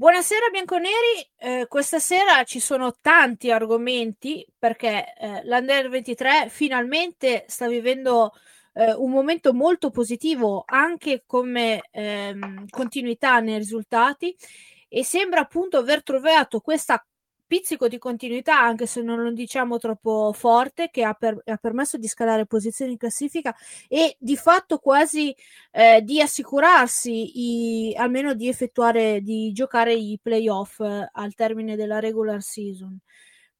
[0.00, 7.68] Buonasera bianconeri, eh, questa sera ci sono tanti argomenti perché eh, l'Under 23 finalmente sta
[7.68, 8.32] vivendo
[8.72, 14.34] eh, un momento molto positivo anche come ehm, continuità nei risultati
[14.88, 17.04] e sembra appunto aver trovato questa
[17.50, 21.98] pizzico di continuità, anche se non lo diciamo troppo forte, che ha, per, ha permesso
[21.98, 23.52] di scalare posizioni in classifica
[23.88, 25.34] e di fatto quasi
[25.72, 31.98] eh, di assicurarsi i, almeno di effettuare, di giocare i playoff eh, al termine della
[31.98, 32.96] regular season.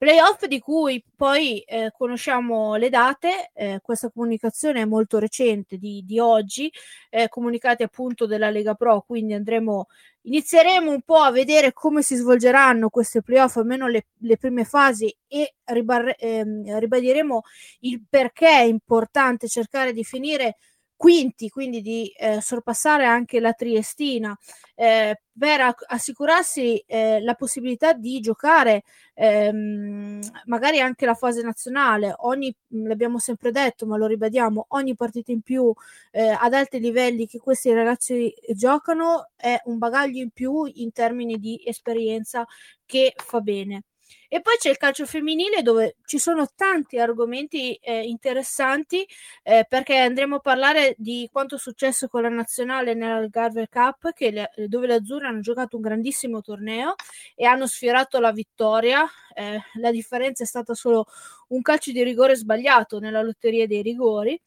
[0.00, 6.02] Playoff di cui poi eh, conosciamo le date, eh, questa comunicazione è molto recente di,
[6.06, 6.73] di oggi,
[7.10, 9.88] eh, comunicati appunto della Lega Pro, quindi andremo,
[10.23, 15.14] inizieremo un po' a vedere come si svolgeranno queste playoff, almeno le, le prime fasi
[15.28, 17.42] e ribar- ehm, ribadiremo
[17.80, 20.56] il perché è importante cercare di finire
[21.00, 24.36] quinti, quindi di eh, sorpassare anche la Triestina
[24.74, 28.82] eh, per assicurarsi eh, la possibilità di giocare
[29.15, 32.12] ehm, magari anche la fase nazionale.
[32.18, 35.73] Ogni, l'abbiamo sempre detto, ma lo ribadiamo, ogni partita in più
[36.10, 41.38] eh, ad alti livelli che questi ragazzi giocano è un bagaglio in più in termini
[41.38, 42.46] di esperienza
[42.85, 43.85] che fa bene.
[44.32, 49.04] E poi c'è il calcio femminile dove ci sono tanti argomenti eh, interessanti
[49.42, 54.12] eh, perché andremo a parlare di quanto è successo con la nazionale nella Garver Cup
[54.16, 56.95] le, dove le azzurre hanno giocato un grandissimo torneo
[57.34, 59.04] e hanno sfiorato la vittoria.
[59.34, 61.06] Eh, la differenza è stata solo
[61.48, 64.41] un calcio di rigore sbagliato nella lotteria dei rigori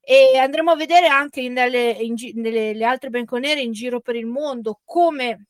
[0.00, 4.80] e andremo a vedere anche nelle, in, nelle altre bianconere in giro per il mondo
[4.84, 5.49] come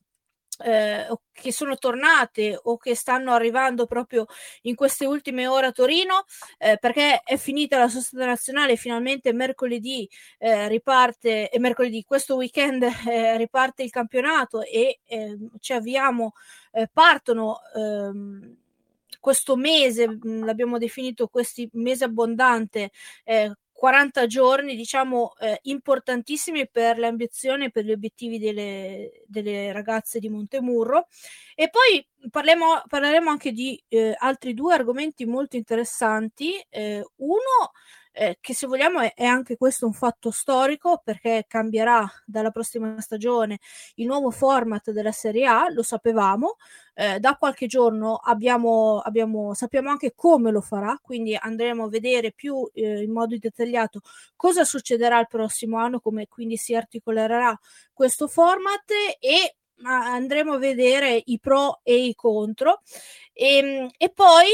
[0.63, 4.27] eh, che sono tornate o che stanno arrivando proprio
[4.63, 6.25] in queste ultime ore a Torino
[6.59, 12.83] eh, perché è finita la sosta nazionale finalmente mercoledì eh, riparte e mercoledì questo weekend
[13.09, 16.33] eh, riparte il campionato e ehm, ci avviamo
[16.73, 18.57] eh, partono ehm,
[19.21, 22.91] questo mese, l'abbiamo definito questo mese abbondante
[23.25, 29.73] eh, 40 giorni, diciamo, eh, importantissimi per le ambizioni e per gli obiettivi delle, delle
[29.73, 31.07] ragazze di Montemurro.
[31.55, 36.63] E poi parliamo, parleremo anche di eh, altri due argomenti molto interessanti.
[36.69, 37.71] Eh, uno
[38.13, 43.01] eh, che se vogliamo è, è, anche questo un fatto storico perché cambierà dalla prossima
[43.01, 43.59] stagione
[43.97, 46.57] il nuovo format della Serie A, lo sapevamo,
[46.95, 52.33] eh, da qualche giorno abbiamo, abbiamo, sappiamo anche come lo farà, quindi andremo a vedere
[52.33, 54.01] più eh, in modo dettagliato
[54.37, 57.59] cosa succederà il prossimo anno, come quindi si articolerà
[57.93, 62.83] questo format e andremo a vedere i pro e i contro.
[63.33, 64.47] E, ehm, e poi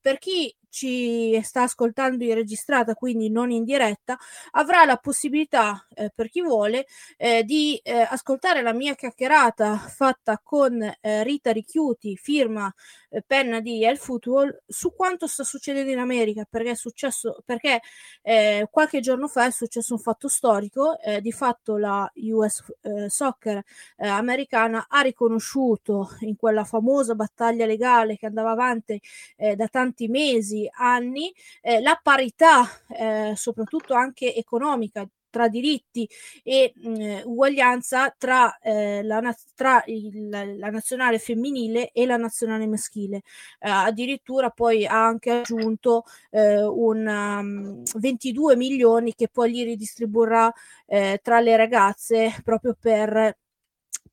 [0.00, 4.18] per chi ci sta ascoltando in registrata, quindi non in diretta,
[4.52, 6.86] avrà la possibilità, eh, per chi vuole,
[7.16, 12.72] eh, di eh, ascoltare la mia chiacchierata fatta con eh, Rita Richiuti, firma
[13.10, 17.80] eh, penna di El Football, su quanto sta succedendo in America, perché è successo, perché
[18.22, 22.62] eh, qualche giorno fa è successo un fatto storico, di fatto la US
[23.08, 23.62] Soccer
[23.98, 29.00] americana ha riconosciuto in quella famosa battaglia legale che andava avanti
[29.36, 36.08] da tanti mesi anni eh, la parità, eh, soprattutto anche economica, tra diritti
[36.44, 43.22] e mh, uguaglianza tra, eh, la, tra il, la, nazionale femminile e la nazionale maschile.
[43.58, 50.52] Eh, addirittura poi ha anche aggiunto eh, un, um, 22 milioni che poi li ridistribuirà
[50.86, 53.36] eh, tra le ragazze proprio per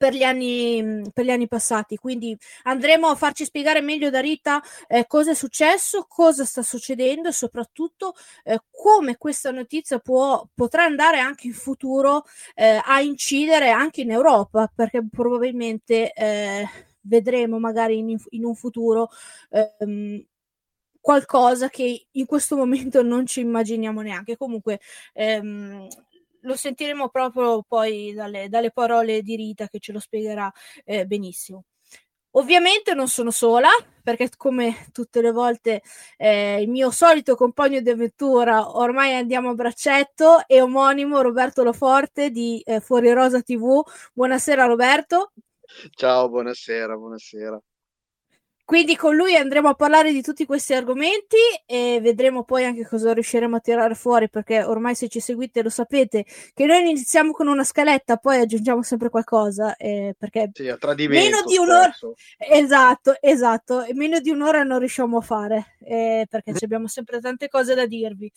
[0.01, 1.95] per gli anni, per gli anni passati.
[1.95, 7.29] Quindi andremo a farci spiegare meglio da Rita eh, cosa è successo, cosa sta succedendo
[7.29, 12.23] e soprattutto eh, come questa notizia può, potrà andare anche in futuro
[12.55, 16.67] eh, a incidere anche in Europa, perché probabilmente eh,
[17.01, 19.09] vedremo magari in, in un futuro
[19.51, 20.25] ehm,
[20.99, 24.35] qualcosa che in questo momento non ci immaginiamo neanche.
[24.35, 24.79] Comunque,
[25.13, 25.87] ehm,
[26.41, 30.51] lo sentiremo proprio poi dalle, dalle, parole di Rita che ce lo spiegherà
[30.85, 31.65] eh, benissimo.
[32.35, 33.69] Ovviamente non sono sola,
[34.01, 35.81] perché come tutte le volte
[36.17, 42.29] eh, il mio solito compagno di avventura, ormai andiamo a braccetto, è omonimo Roberto Loforte
[42.29, 43.81] di eh, Fuori Rosa TV.
[44.13, 45.33] Buonasera Roberto.
[45.91, 47.61] Ciao, buonasera, buonasera.
[48.71, 51.35] Quindi con lui andremo a parlare di tutti questi argomenti
[51.65, 55.67] e vedremo poi anche cosa riusciremo a tirare fuori, perché ormai se ci seguite lo
[55.67, 60.73] sapete che noi iniziamo con una scaletta, poi aggiungiamo sempre qualcosa, eh, perché sì,
[61.09, 61.93] meno di un'ora
[62.37, 67.75] esatto, esatto, meno di un'ora non riusciamo a fare, eh, perché abbiamo sempre tante cose
[67.75, 68.31] da dirvi.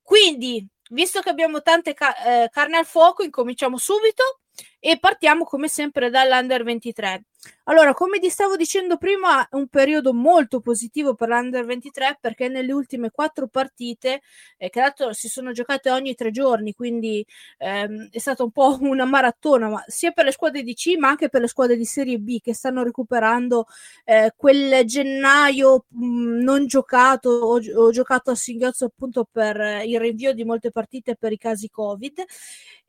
[0.00, 4.38] Quindi, visto che abbiamo tante ca- eh, carne al fuoco, incominciamo subito.
[4.80, 7.24] E partiamo come sempre dall'Under 23.
[7.64, 12.48] Allora, come ti stavo dicendo prima, è un periodo molto positivo per l'Under 23 perché
[12.48, 14.22] nelle ultime quattro partite,
[14.56, 17.24] eh, che dato si sono giocate ogni tre giorni, quindi
[17.58, 21.08] ehm, è stata un po' una maratona, ma sia per le squadre di C ma
[21.08, 23.66] anche per le squadre di Serie B che stanno recuperando
[24.04, 29.84] eh, quel gennaio mh, mm, non giocato o, o, giocato a singhiozzo appunto per eh,
[29.84, 32.24] il rinvio di molte partite per i casi Covid.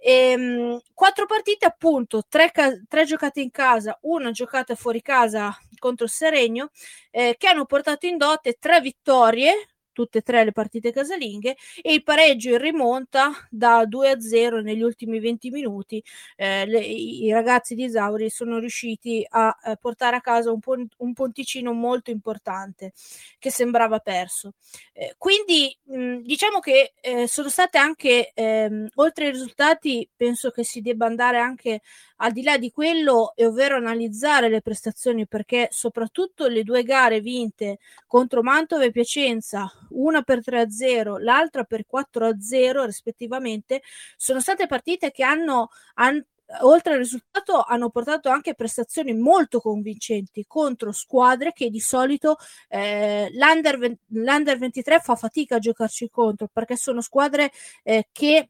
[0.02, 2.52] E, ehm, mh, quattro partite appunto, tre,
[2.88, 6.70] tre giocate in casa, una giocata fuori casa contro il Seregno,
[7.12, 9.68] eh, che hanno portato in dote tre vittorie
[10.00, 14.62] tutte e tre le partite casalinghe e il pareggio in rimonta da 2 a 0
[14.62, 16.02] negli ultimi 20 minuti.
[16.38, 20.88] Eh, le, I ragazzi di Isauri sono riusciti a, a portare a casa un, pon-
[21.00, 22.94] un, ponticino molto importante
[23.40, 24.54] che sembrava perso.
[24.94, 30.64] Eh, quindi mh, diciamo che eh, sono state anche, ehm, oltre ai risultati, penso che
[30.64, 31.82] si debba andare anche
[32.22, 37.80] al di là di quello, ovvero analizzare le prestazioni, perché soprattutto le due gare vinte
[38.08, 43.82] contro Mantova e Piacenza, una per 3-0, l'altra per 4-0 rispettivamente,
[44.18, 46.24] sono state partite che hanno, hanno
[46.62, 52.38] oltre al risultato hanno portato anche prestazioni molto convincenti contro squadre che di solito
[52.70, 57.52] eh, l'under, l'under 23 fa fatica a giocarci contro perché sono squadre
[57.84, 58.50] eh, che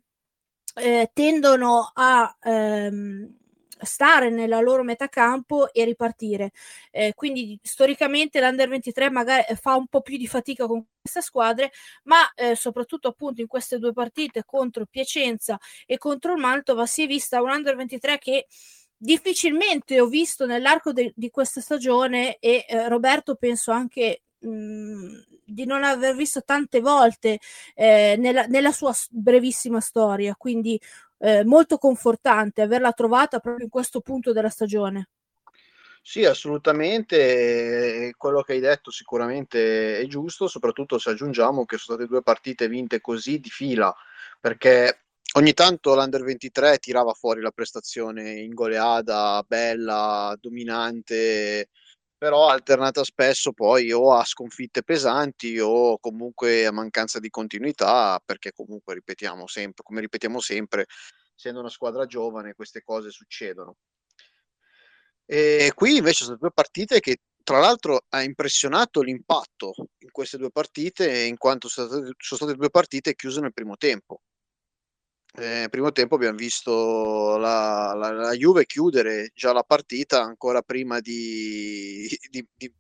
[0.76, 3.39] eh, tendono a ehm,
[3.84, 6.52] stare nella loro metà campo e ripartire.
[6.92, 11.22] Eh, quindi storicamente l'Under 23 magari eh, fa un po' più di fatica con queste
[11.22, 11.72] squadre,
[12.04, 17.04] ma eh, soprattutto appunto in queste due partite contro Piacenza e contro il Mantova si
[17.04, 18.48] è vista un Under 23 che
[18.98, 25.66] difficilmente ho visto nell'arco de- di questa stagione e eh, Roberto penso anche mh, di
[25.66, 27.40] non aver visto tante volte
[27.76, 30.80] eh, nella, nella, sua brevissima storia, quindi
[31.20, 35.10] eh, molto confortante averla trovata proprio in questo punto della stagione.
[36.02, 42.10] Sì, assolutamente, quello che hai detto sicuramente è giusto, soprattutto se aggiungiamo che sono state
[42.10, 43.94] due partite vinte così di fila,
[44.40, 51.70] perché ogni tanto l'Under 23 tirava fuori la prestazione ingoleada, bella, dominante,
[52.20, 58.52] però alternata spesso poi o a sconfitte pesanti o comunque a mancanza di continuità, perché
[58.52, 60.86] comunque ripetiamo sempre, come ripetiamo sempre,
[61.34, 63.78] essendo una squadra giovane, queste cose succedono.
[65.26, 70.52] E qui invece sono due partite che tra l'altro ha impressionato l'impatto in queste due
[70.52, 74.22] partite, in quanto sono state, sono state due partite chiuse nel primo tempo.
[75.36, 81.00] Eh, primo tempo abbiamo visto la, la, la, Juve chiudere già la partita ancora prima
[81.00, 82.74] di, di, di,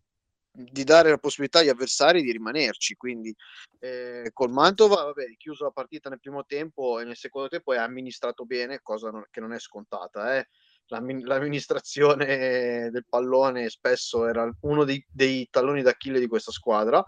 [0.51, 2.95] di dare la possibilità agli avversari di rimanerci.
[2.95, 3.33] Quindi
[3.79, 7.77] eh, col Mantova, vabbè, chiuso la partita nel primo tempo e nel secondo tempo è
[7.77, 10.37] amministrato bene, cosa non, che non è scontata.
[10.37, 10.47] Eh.
[10.87, 17.03] L'amministrazione del pallone spesso era uno dei, dei talloni d'Achille di questa squadra.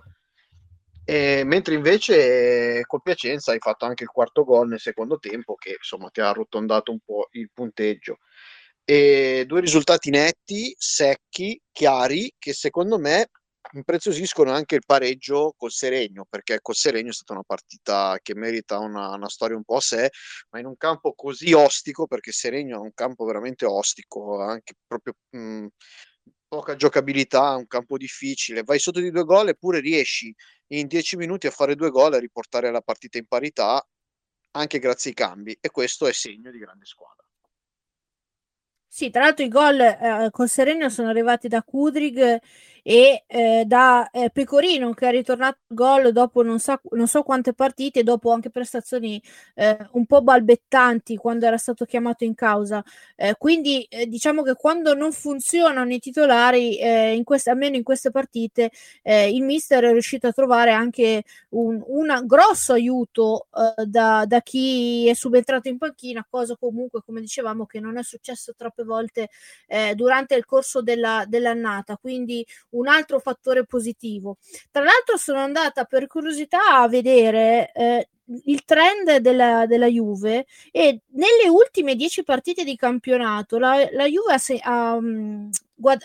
[1.03, 5.75] E, mentre invece col Piacenza hai fatto anche il quarto gol nel secondo tempo che
[5.77, 8.17] insomma ti ha arrotondato un po' il punteggio.
[8.83, 13.29] E due risultati netti, secchi, chiari che secondo me
[13.73, 18.79] impreziosiscono anche il pareggio col Seregno, perché col Seregno è stata una partita che merita
[18.79, 20.09] una, una, storia un po' a sé,
[20.49, 25.13] ma in un campo così ostico, perché Seregno è un campo veramente ostico, anche proprio
[25.29, 25.67] mh,
[26.47, 30.33] poca giocabilità, un campo difficile, vai sotto di due gol eppure riesci
[30.71, 33.85] in dieci minuti a fare due gol e riportare la partita in parità,
[34.51, 37.25] anche grazie ai cambi, e questo è segno di grande squadra.
[38.93, 42.39] Sì, tra l'altro i gol eh, con Serenio sono arrivati da Kudrig
[42.83, 47.23] e eh, da eh, Pecorino che è ritornato al gol dopo non, sa, non so
[47.23, 49.21] quante partite, dopo anche prestazioni
[49.55, 52.83] eh, un po' balbettanti quando era stato chiamato in causa.
[53.15, 58.11] Eh, quindi eh, diciamo che quando non funzionano i titolari, eh, queste, almeno in queste
[58.11, 58.71] partite,
[59.03, 63.47] il mister è riuscito a trovare anche un una, grosso aiuto
[63.85, 68.53] da, da chi è subentrato in panchina, cosa comunque, come dicevamo, che non è successo
[68.55, 69.29] troppe volte
[69.95, 71.97] durante il corso della, dell'annata.
[71.97, 74.37] Quindi un altro fattore positivo.
[74.69, 78.09] Tra l'altro sono andata per curiosità a vedere eh,
[78.45, 84.33] il trend della, della, Juve e nelle ultime dieci partite di campionato la, la Juve
[84.61, 85.49] ha, ha, mm,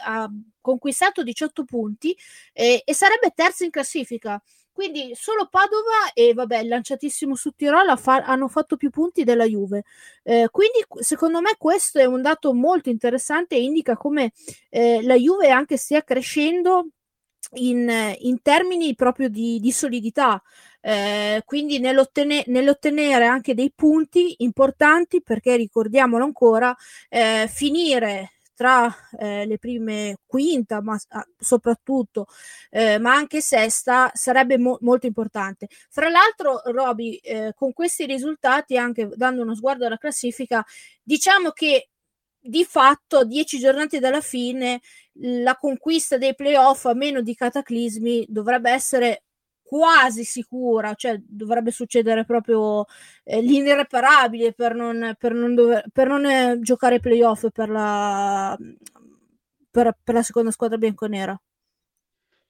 [0.04, 0.30] ha,
[0.60, 2.16] conquistato 18 punti
[2.52, 4.42] eh, e sarebbe terza in classifica.
[4.76, 9.84] Quindi solo Padova e vabbè, lanciatissimo su Tirol fa- hanno fatto più punti della Juve.
[10.22, 14.32] Eh, quindi secondo me questo è un dato molto interessante e indica come
[14.68, 16.88] eh, la Juve anche stia crescendo
[17.54, 20.42] in, in termini proprio di, di solidità.
[20.80, 26.74] Eh, quindi nell'ottene- nell'ottenere anche dei punti importanti perché ricordiamolo ancora
[27.08, 32.26] eh, finire tra eh, le prime quinta, ma ah, soprattutto,
[32.70, 35.68] eh, ma anche sesta, sarebbe mo- molto importante.
[35.90, 40.64] Fra l'altro, Roby, eh, con questi risultati, anche dando uno sguardo alla classifica,
[41.02, 41.90] diciamo che
[42.46, 44.80] di fatto, a dieci giornate dalla fine,
[45.20, 49.22] la conquista dei playoff a meno di cataclismi dovrebbe essere
[49.62, 52.84] quasi sicura, cioè dovrebbe succedere proprio
[53.24, 58.56] eh, l'irreparabile per non, per non, dover, per non eh, giocare playoff per la,
[59.70, 61.38] per, per la seconda squadra bianconera.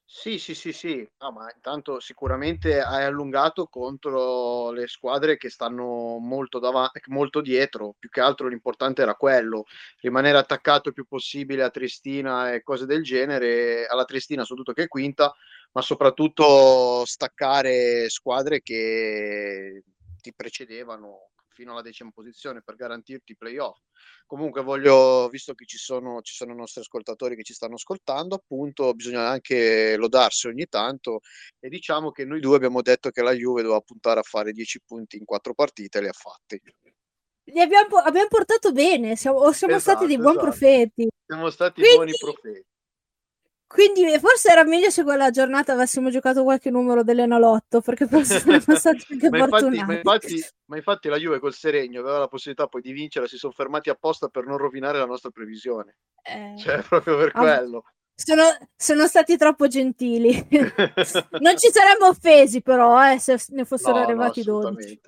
[0.08, 6.18] Sì, sì, sì, sì, no, ma intanto sicuramente hai allungato contro le squadre che stanno
[6.18, 9.64] molto, davanti, molto dietro, più che altro l'importante era quello,
[10.00, 14.84] rimanere attaccato il più possibile a Triestina e cose del genere, alla Triestina soprattutto che
[14.84, 15.34] è quinta,
[15.72, 19.82] ma soprattutto staccare squadre che
[20.20, 23.78] ti precedevano fino alla decima posizione per garantirti i playoff.
[24.26, 28.34] Comunque voglio, visto che ci sono, ci sono i nostri ascoltatori che ci stanno ascoltando,
[28.34, 31.20] appunto bisogna anche lodarsi ogni tanto
[31.58, 34.82] e diciamo che noi due abbiamo detto che la Juve doveva puntare a fare 10
[34.84, 36.60] punti in quattro partite e li ha fatti.
[37.48, 40.50] Li abbiamo, abbiamo portato bene, siamo, siamo esatto, stati dei buoni esatto.
[40.50, 41.08] profeti.
[41.24, 41.96] Siamo stati Quindi...
[41.96, 42.64] buoni profeti.
[43.66, 48.76] Quindi forse era meglio se quella giornata avessimo giocato qualche numero dell'Enalotto, perché forse saremmo
[48.76, 52.68] stati anche ma, infatti, ma, infatti, ma, infatti, la Juve col Seregno aveva la possibilità
[52.68, 55.96] poi di vincere, si sono fermati apposta per non rovinare la nostra previsione.
[56.22, 57.84] Eh, cioè, proprio per ah, quello.
[58.14, 58.44] Sono,
[58.76, 60.32] sono, stati troppo gentili.
[61.40, 65.00] non ci saremmo offesi però, eh, se ne fossero no, arrivati no, 12.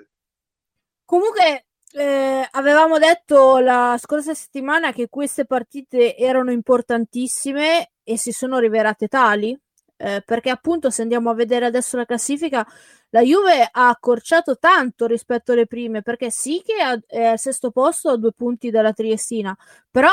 [1.04, 8.58] Comunque, eh, avevamo detto la scorsa settimana che queste partite erano importantissime e si sono
[8.58, 9.58] rivelate tali,
[9.98, 12.66] eh, perché appunto se andiamo a vedere adesso la classifica,
[13.10, 18.08] la Juve ha accorciato tanto rispetto alle prime, perché sì che è al sesto posto
[18.08, 19.54] a due punti dalla Triestina,
[19.90, 20.08] però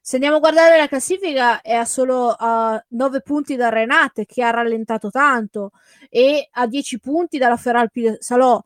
[0.00, 4.42] se andiamo a guardare la classifica è a solo a 9 punti da Renate che
[4.42, 5.70] ha rallentato tanto
[6.08, 8.60] e a 10 punti dalla Feralpi Salò.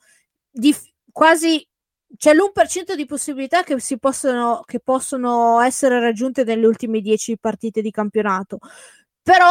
[0.51, 0.75] Di
[1.13, 1.67] quasi
[2.17, 7.83] c'è l'1% di possibilità che, si possono, che possono essere raggiunte nelle ultime 10 partite
[7.83, 8.59] di campionato.
[9.23, 9.47] Però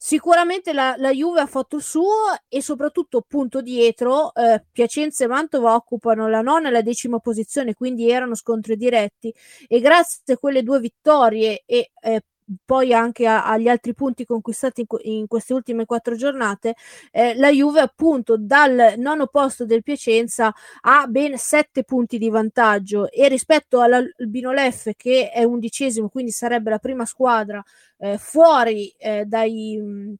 [0.00, 2.12] sicuramente la, la, Juve ha fatto il suo
[2.46, 7.74] e soprattutto punto dietro eh, Piacenza e Mantova occupano la nona e la decima posizione
[7.74, 9.34] quindi erano scontri diretti
[9.66, 12.22] e grazie a quelle due vittorie e eh,
[12.64, 16.74] poi anche a, agli altri punti conquistati in, in, queste ultime quattro giornate,
[17.10, 20.52] eh, la Juve appunto dal nono posto del Piacenza
[20.82, 26.70] ha ben sette punti di vantaggio e rispetto all'Albino Leffe che è undicesimo, quindi sarebbe
[26.70, 27.62] la prima squadra
[27.98, 30.16] eh, fuori eh, dai,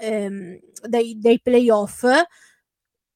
[0.00, 2.04] ehm, dai, dai playoff,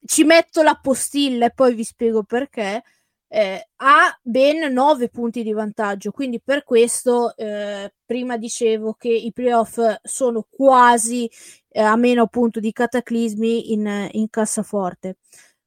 [0.05, 2.83] ci metto la postilla e poi vi spiego perché
[3.29, 9.33] eh, ha ben 9 punti di vantaggio, quindi per questo eh, prima dicevo che i
[9.33, 11.31] playoff sono quasi
[11.69, 15.19] eh, a meno appunto di cataclismi in, in cassaforte.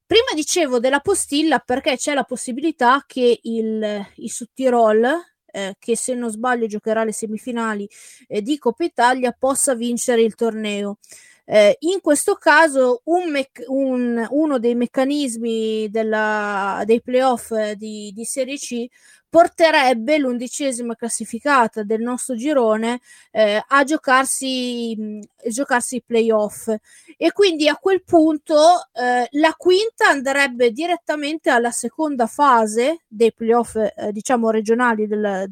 [0.06, 5.08] Prima dicevo della postilla perché c'è la possibilità che il, il Sudtirol,
[5.46, 7.88] eh, che se non sbaglio giocherà le semifinali
[8.28, 10.98] eh, di Coppa Italia, possa vincere il torneo.
[11.46, 18.26] Eh, in questo caso un mec- un, uno dei meccanismi della, dei playoff di, di
[18.26, 18.88] Serie C
[19.32, 23.00] porterebbe l'undicesima classificata del nostro girone
[23.32, 26.68] eh, a giocarsi, mh, giocarsi i playoff.
[27.16, 33.76] E quindi a quel punto eh, la quinta andrebbe direttamente alla seconda fase dei playoff
[33.76, 35.50] eh, diciamo regionali del,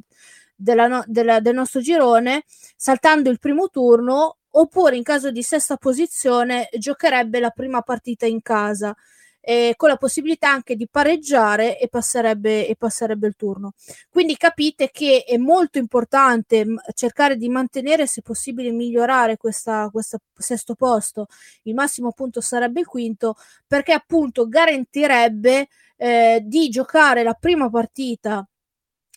[0.55, 2.43] della, della, del nostro girone
[2.75, 8.41] saltando il primo turno oppure in caso di sesta posizione giocherebbe la prima partita in
[8.41, 8.96] casa
[9.41, 13.74] eh, con la possibilità anche di pareggiare e passerebbe, e passerebbe il turno.
[14.10, 19.89] Quindi capite che è molto importante cercare di mantenere, se possibile, migliorare questo
[20.36, 21.27] sesto posto.
[21.63, 23.36] Il massimo appunto sarebbe il quinto,
[23.68, 28.48] perché appunto garantirebbe eh, di giocare la prima partita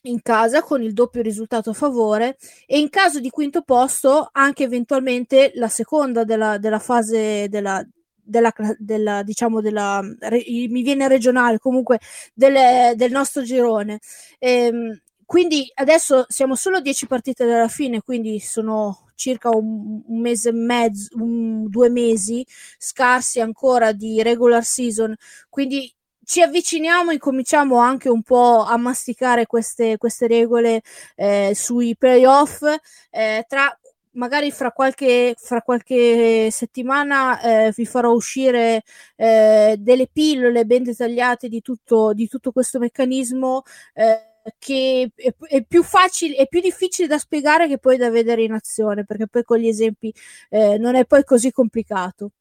[0.02, 4.64] in casa con il doppio risultato a favore e in caso di quinto posto anche
[4.64, 7.84] eventualmente la seconda della, della fase della,
[8.22, 12.00] della, della, diciamo della re, mi viene regionale comunque
[12.34, 14.00] del, del nostro girone.
[14.38, 20.20] Ehm, quindi adesso siamo solo a 10 partite dalla fine quindi sono circa un, un
[20.20, 22.44] mese e mezzo un, due mesi
[22.76, 25.14] scarsi ancora di regular season.
[25.48, 25.92] Quindi
[26.24, 30.82] ci avviciniamo e cominciamo anche un po' a masticare queste, queste regole
[31.16, 32.62] eh, sui playoff.
[33.10, 33.76] Eh, tra
[34.14, 38.82] magari fra qualche, fra qualche settimana eh, vi farò uscire
[39.16, 43.62] eh, delle pillole ben dettagliate di tutto, di tutto questo meccanismo
[43.94, 48.52] eh, che è, più facile, è più difficile da spiegare che poi da vedere in
[48.52, 50.12] azione, perché poi con gli esempi
[50.50, 52.32] eh, non è poi così complicato.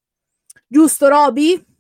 [0.67, 1.70] Giusto, Roby?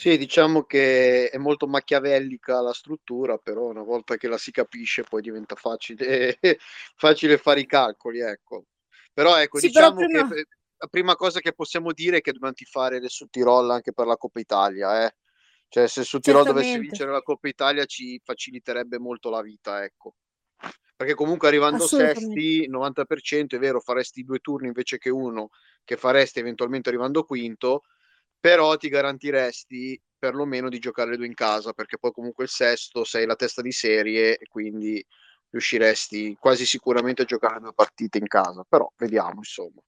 [0.00, 5.02] Sì, diciamo che è molto machiavellica la struttura, però una volta che la si capisce
[5.02, 6.38] poi diventa facile,
[6.96, 8.64] facile fare i calcoli, ecco.
[9.12, 10.28] Però ecco, sì, diciamo però prima...
[10.28, 10.46] che
[10.78, 14.06] la prima cosa che possiamo dire è che dobbiamo tifare le su Tirol anche per
[14.06, 15.16] la Coppa Italia, eh.
[15.68, 20.14] Cioè, se su Tirol dovesse vincere la Coppa Italia ci faciliterebbe molto la vita, ecco.
[20.96, 25.50] Perché comunque arrivando sesti, 90% è vero, faresti due turni invece che uno,
[25.84, 27.82] che faresti eventualmente arrivando quinto,
[28.40, 33.04] però ti garantiresti perlomeno di giocare le due in casa, perché poi comunque il sesto
[33.04, 35.04] sei la testa di serie e quindi
[35.50, 39.80] riusciresti quasi sicuramente a giocare due partite in casa, però vediamo insomma.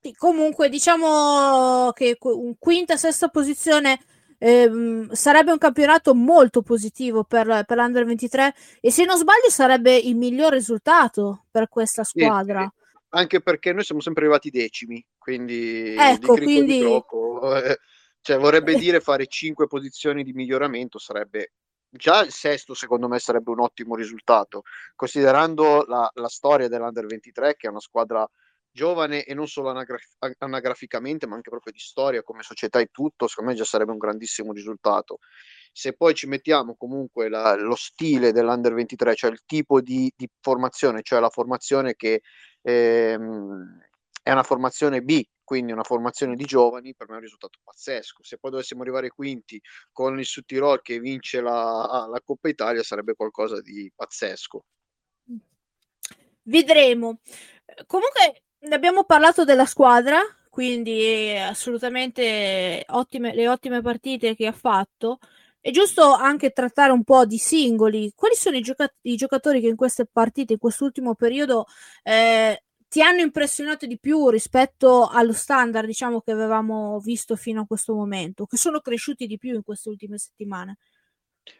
[0.00, 3.98] Sì, comunque diciamo che un quinta sesta posizione
[4.38, 9.96] ehm, sarebbe un campionato molto positivo per, per l'Under 23 e se non sbaglio sarebbe
[9.96, 12.60] il miglior risultato per questa squadra.
[12.60, 16.78] Sì, anche perché noi siamo sempre arrivati decimi, quindi ecco, di quindi...
[16.78, 17.78] Di troppo, eh,
[18.22, 21.52] cioè vorrebbe dire fare cinque posizioni di miglioramento sarebbe
[21.90, 24.62] già il sesto secondo me sarebbe un ottimo risultato
[24.94, 28.26] considerando la, la storia dell'Under 23 che è una squadra
[28.70, 33.26] giovane e non solo anagraf- anagraficamente ma anche proprio di storia come società e tutto
[33.26, 35.18] secondo me già sarebbe un grandissimo risultato.
[35.72, 40.28] Se poi ci mettiamo comunque la, lo stile dell'Under 23 cioè il tipo di, di
[40.40, 42.22] formazione cioè la formazione che
[42.62, 43.87] ehm,
[44.28, 48.22] è una formazione B, quindi una formazione di giovani, per me è un risultato pazzesco.
[48.22, 49.58] Se poi dovessimo arrivare quinti
[49.90, 54.66] con il Sud che vince la, la Coppa Italia, sarebbe qualcosa di pazzesco.
[56.42, 57.20] Vedremo.
[57.86, 60.20] Comunque abbiamo parlato della squadra,
[60.50, 65.20] quindi assolutamente ottime, le ottime partite che ha fatto.
[65.58, 68.12] È giusto anche trattare un po' di singoli.
[68.14, 71.64] Quali sono i, gioca- i giocatori che in queste partite, in quest'ultimo periodo,
[72.02, 77.66] eh, ti hanno impressionato di più rispetto allo standard, diciamo, che avevamo visto fino a
[77.66, 80.78] questo momento, che sono cresciuti di più in queste ultime settimane?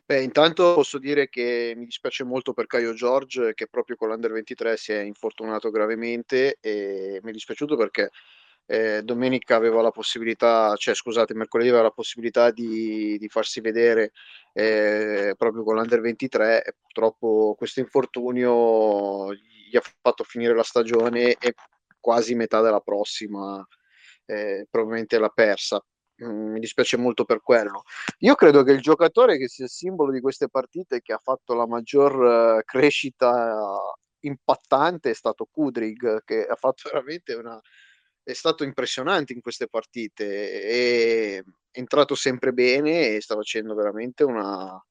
[0.05, 4.33] Beh, intanto posso dire che mi dispiace molto per Caio George che proprio con l'Under
[4.33, 8.11] 23 si è infortunato gravemente e mi è dispiaciuto perché
[8.67, 14.13] eh, domenica aveva la possibilità, cioè scusate, mercoledì aveva la possibilità di, di farsi vedere
[14.53, 19.33] eh, proprio con l'Under 23 e purtroppo questo infortunio
[19.69, 21.55] gli ha fatto finire la stagione e
[22.01, 23.65] quasi metà della prossima
[24.27, 25.83] eh, probabilmente l'ha persa.
[26.25, 27.83] Mm, mi dispiace molto per quello.
[28.19, 31.55] Io credo che il giocatore che sia il simbolo di queste partite che ha fatto
[31.55, 33.79] la maggior uh, crescita
[34.21, 37.61] impattante è stato Kudrig, che ha fatto veramente una,
[38.23, 44.83] è stato impressionante in queste partite, è entrato sempre bene e sta facendo veramente una,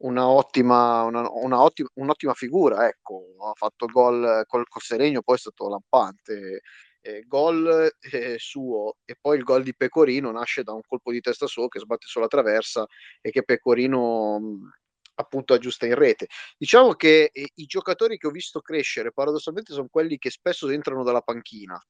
[0.00, 2.86] una ottima, una, una ottima, un'ottima figura.
[2.88, 6.60] Ecco, ha fatto gol col, col Seregno, poi è stato lampante.
[7.02, 11.20] Eh, gol eh, suo e poi il gol di Pecorino nasce da un colpo di
[11.20, 12.86] testa suo che sbatte sulla traversa
[13.22, 14.70] e che Pecorino mh,
[15.14, 16.26] appunto aggiusta in rete.
[16.58, 21.02] Diciamo che eh, i giocatori che ho visto crescere paradossalmente sono quelli che spesso entrano
[21.02, 21.80] dalla panchina.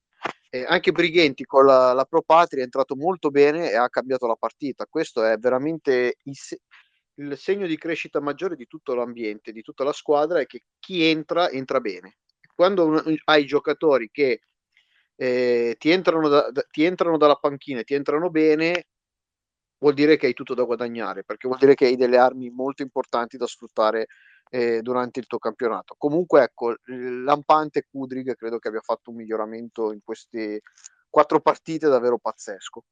[0.67, 4.35] Anche Brighenti con la, la Pro Patria è entrato molto bene e ha cambiato la
[4.35, 4.85] partita.
[4.87, 6.37] Questo è veramente il,
[7.21, 11.05] il segno di crescita maggiore di tutto l'ambiente, di tutta la squadra, è che chi
[11.05, 12.19] entra, entra bene.
[12.55, 14.41] Quando un, hai giocatori che
[15.17, 18.87] eh, ti, entrano da, da, ti entrano dalla panchina e ti entrano bene,
[19.79, 22.83] vuol dire che hai tutto da guadagnare, perché vuol dire che hai delle armi molto
[22.83, 24.07] importanti da sfruttare
[24.51, 25.95] eh, durante il tuo campionato.
[25.99, 30.63] Comunque, ecco, lampante Kudrig credo che abbia fatto un miglioramento in queste
[31.09, 32.85] quattro partite davvero pazzesco.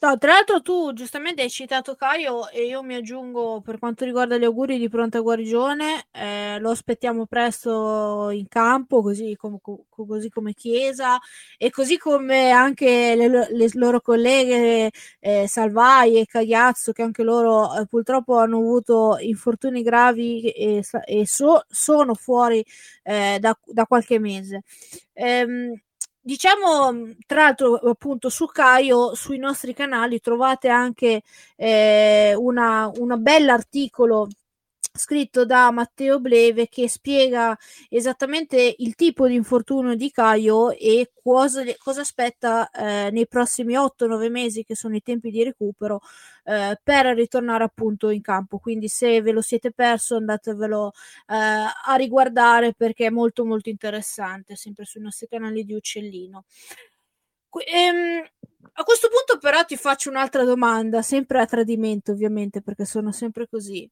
[0.00, 4.36] No, tra l'altro tu giustamente hai citato Caio e io mi aggiungo per quanto riguarda
[4.38, 9.58] gli auguri di pronta guarigione, eh, lo aspettiamo presto in campo, così, com-
[9.88, 11.18] così, come Chiesa
[11.56, 17.74] e così come anche le, le loro colleghe eh, Salvai e Cagliazzo che anche loro
[17.80, 22.64] eh, purtroppo hanno avuto infortuni gravi e, e so- sono fuori
[23.02, 24.62] eh, da, da, qualche mese.
[25.14, 25.74] Ehm,
[26.28, 31.22] diciamo tra l'altro appunto su Caio sui nostri canali trovate anche
[31.56, 34.28] eh, una, una bell'articolo
[34.98, 37.56] scritto da Matteo Bleve che spiega
[37.88, 44.30] esattamente il tipo di infortunio di Caio e cosa, cosa aspetta eh, nei prossimi 8-9
[44.30, 46.00] mesi che sono i tempi di recupero
[46.44, 48.58] eh, per ritornare appunto in campo.
[48.58, 50.92] Quindi se ve lo siete perso andatevelo
[51.28, 56.44] eh, a riguardare perché è molto molto interessante sempre sui nostri canali di Uccellino.
[57.66, 58.22] Ehm,
[58.72, 63.48] a questo punto però ti faccio un'altra domanda sempre a tradimento ovviamente perché sono sempre
[63.48, 63.88] così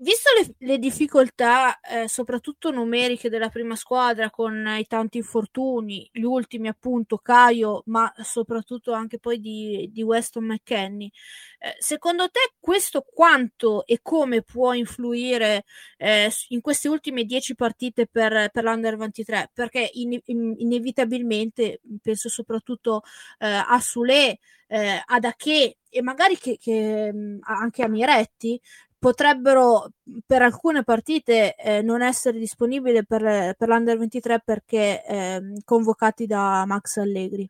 [0.00, 6.22] visto le, le difficoltà, eh, soprattutto numeriche della prima squadra con i tanti infortuni, gli
[6.22, 11.10] ultimi appunto Caio, ma soprattutto anche poi di, di Weston McKenny,
[11.58, 15.64] eh, secondo te questo quanto e come può influire
[15.96, 19.50] eh, in queste ultime dieci partite per, per l'Under 23?
[19.52, 23.02] Perché in, in, inevitabilmente penso soprattutto
[23.38, 28.60] eh, a Sule, eh, ad Ache e magari che, che anche a Miretti
[28.98, 29.90] potrebbero
[30.26, 36.64] per alcune partite eh, non essere disponibili per, per l'Under 23 perché eh, convocati da
[36.66, 37.48] Max Allegri.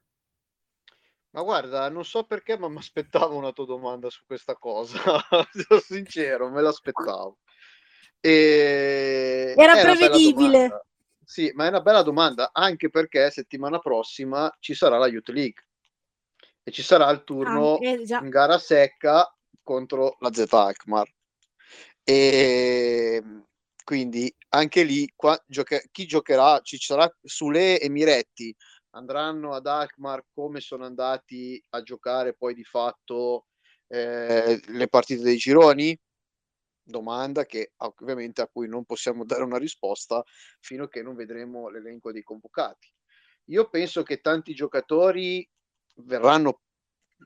[1.31, 4.99] Ma guarda, non so perché, ma mi aspettavo una tua domanda su questa cosa.
[5.53, 7.39] Sono sincero, me l'aspettavo.
[8.21, 9.55] E...
[9.57, 10.87] Era prevedibile.
[11.25, 15.67] Sì, ma è una bella domanda, anche perché settimana prossima ci sarà la Youth League
[16.63, 19.31] e ci sarà il turno ah, in gara secca
[19.63, 21.07] contro la Z Alkmaar.
[22.11, 23.23] E
[23.85, 28.57] quindi anche lì qua, gioche- chi giocherà ci sarà Sule e Miretti
[28.93, 33.49] andranno ad Alkmaar come sono andati a giocare poi di fatto
[33.89, 35.95] eh, le partite dei gironi?
[36.83, 40.25] Domanda che ovviamente a cui non possiamo dare una risposta
[40.61, 42.91] fino a che non vedremo l'elenco dei convocati.
[43.51, 45.47] Io penso che tanti giocatori
[45.97, 46.63] verranno,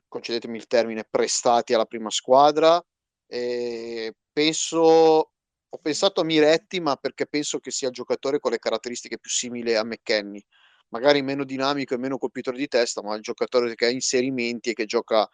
[0.09, 2.83] concedetemi il termine, prestati alla prima squadra.
[3.27, 8.59] Eh, penso, ho pensato a Miretti, ma perché penso che sia il giocatore con le
[8.59, 10.43] caratteristiche più simili a McKenny.
[10.89, 14.73] Magari meno dinamico e meno colpitore di testa, ma il giocatore che ha inserimenti e
[14.73, 15.27] che gioca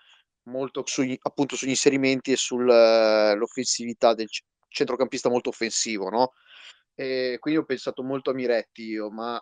[0.44, 4.28] molto sugli, appunto sugli inserimenti e sull'offensività del
[4.70, 6.34] centrocampista molto offensivo, no?
[6.96, 9.42] E quindi ho pensato molto a Miretti io, ma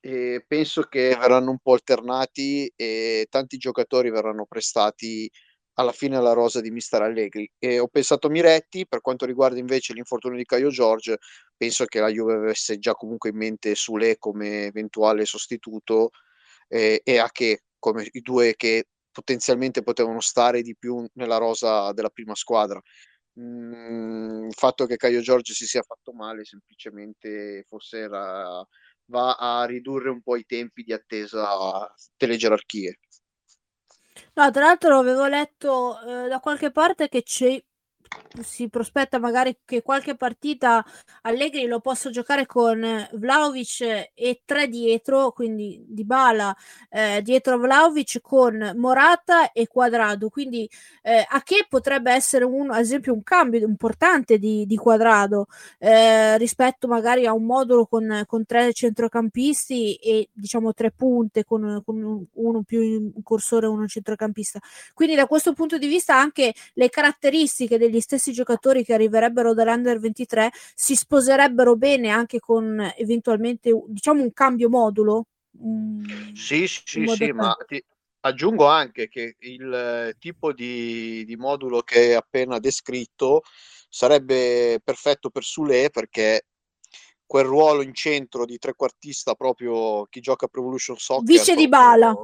[0.00, 5.30] eh, penso che verranno un po' alternati e tanti giocatori verranno prestati
[5.78, 7.50] alla fine alla rosa di Mister Allegri.
[7.58, 11.16] E ho pensato Miretti, per quanto riguarda invece l'infortunio di Caio Giorgio,
[11.56, 16.10] penso che la Juve avesse già comunque in mente Sule come eventuale sostituto
[16.68, 21.92] eh, e a che come i due che potenzialmente potevano stare di più nella rosa
[21.92, 22.80] della prima squadra.
[23.40, 28.66] Mm, il fatto che Caio Giorgio si sia fatto male semplicemente forse era,
[29.06, 32.98] va a ridurre un po' i tempi di attesa delle gerarchie.
[34.38, 37.60] No, tra l'altro avevo letto eh, da qualche parte che c'è
[38.42, 40.84] si prospetta magari che qualche partita
[41.22, 46.54] Allegri lo possa giocare con Vlaovic e tre dietro, quindi Di Bala
[46.90, 50.28] eh, dietro Vlaovic con Morata e Quadrado.
[50.28, 50.68] Quindi
[51.02, 55.46] eh, a che potrebbe essere un, ad esempio un cambio importante di, di Quadrado
[55.78, 61.82] eh, rispetto magari a un modulo con, con, tre centrocampisti e diciamo tre punte con,
[61.84, 64.60] con uno più in cursore e uno centrocampista.
[64.94, 69.98] Quindi da questo punto di vista anche le caratteristiche degli stessi giocatori che arriverebbero dall'Under
[69.98, 75.26] 23 si sposerebbero bene anche con eventualmente diciamo un cambio modulo?
[75.62, 77.82] Mm, sì, sì, sì, ma ti
[78.20, 83.42] aggiungo anche che il eh, tipo di, di modulo che hai appena descritto
[83.88, 86.46] sarebbe perfetto per Sule perché
[87.24, 92.14] quel ruolo in centro di trequartista proprio chi gioca Pro Evolution Soccer vice di bala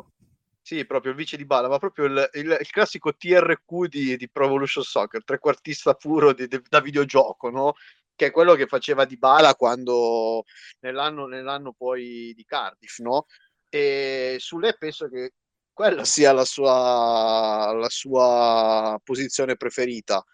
[0.64, 4.31] sì, proprio il vice di Bala, ma proprio il, il, il classico TRQ di, di
[4.31, 7.74] Pro Evolution Soccer, trequartista puro di, di, da videogioco, no?
[8.14, 10.44] Che è quello che faceva di Bala quando
[10.81, 13.27] nell'anno, nell'anno poi di Cardiff, no?
[13.68, 15.35] E su lei penso che
[15.70, 20.24] quella sia la sua, la sua posizione preferita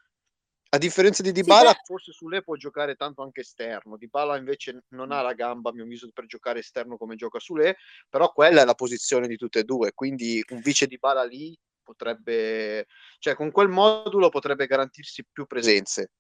[0.73, 3.97] a differenza di Dybala, sì, forse su lei può giocare tanto anche esterno.
[3.97, 7.57] Dybala invece non ha la gamba, a mio avviso, per giocare esterno come gioca su
[7.57, 7.75] lei,
[8.09, 12.87] però quella è la posizione di tutte e due, quindi un vice Dybala lì potrebbe,
[13.19, 16.13] cioè con quel modulo potrebbe garantirsi più presenze.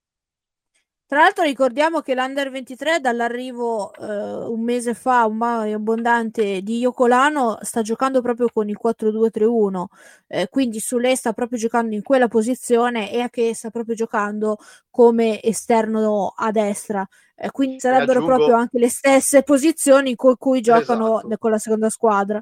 [1.10, 6.78] Tra l'altro ricordiamo che l'Under 23 dall'arrivo eh, un mese fa, un mai abbondante di
[6.78, 9.86] Iocolano, sta giocando proprio con il 4-2-3-1,
[10.28, 13.96] eh, quindi su lei sta proprio giocando in quella posizione e a che sta proprio
[13.96, 17.04] giocando come esterno a destra.
[17.34, 18.36] Eh, quindi sarebbero aggiungo...
[18.36, 21.38] proprio anche le stesse posizioni con cui giocano esatto.
[21.38, 22.40] con la seconda squadra.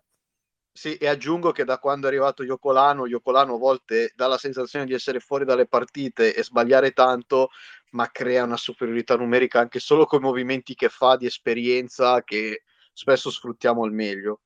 [0.78, 4.85] Sì, e aggiungo che da quando è arrivato Iocolano, Iocolano a volte dà la sensazione
[4.85, 7.48] di essere fuori dalle partite e sbagliare tanto,
[7.90, 12.62] ma crea una superiorità numerica anche solo con i movimenti che fa di esperienza che
[12.92, 14.40] spesso sfruttiamo al meglio.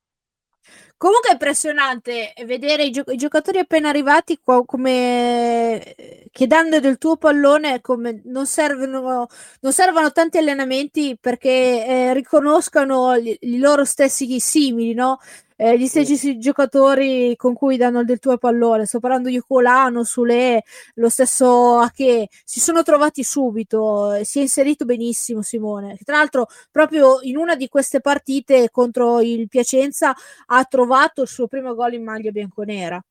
[0.95, 5.95] Comunque è impressionante vedere i, gio- i giocatori appena arrivati co- come
[6.31, 9.27] chiedendo del tuo pallone come non servono,
[9.59, 15.19] non servono tanti allenamenti perché eh, riconoscano i loro stessi simili, no?
[15.63, 18.85] Eh, gli stessi giocatori con cui danno del tuo pallone.
[18.85, 20.63] Sto parlando di Colano, Sule,
[20.95, 24.19] lo stesso Ake, si sono trovati subito.
[24.23, 25.97] Si è inserito benissimo Simone.
[26.03, 30.13] Tra l'altro, proprio in una di queste partite contro il Piacenza
[30.47, 33.01] ha trovato il suo primo gol in maglia bianconera.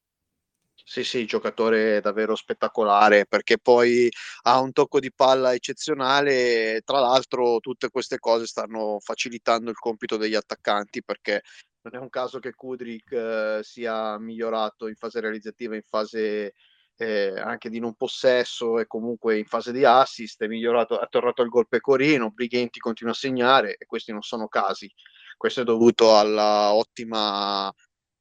[0.84, 4.10] Sì, sì, giocatore davvero spettacolare perché poi
[4.42, 6.82] ha un tocco di palla eccezionale.
[6.84, 11.40] Tra l'altro, tutte queste cose stanno facilitando il compito degli attaccanti perché
[11.82, 16.54] non è un caso che Kudrik eh, sia migliorato in fase realizzativa, in fase
[16.96, 21.42] eh, anche di non possesso e comunque in fase di assist, è migliorato, è tornato
[21.42, 24.92] al gol pecorino, Brighenti continua a segnare e questi non sono casi.
[25.36, 27.72] Questo è dovuto alla ottima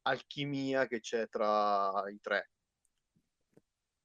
[0.02, 2.50] alchimia che c'è tra i tre.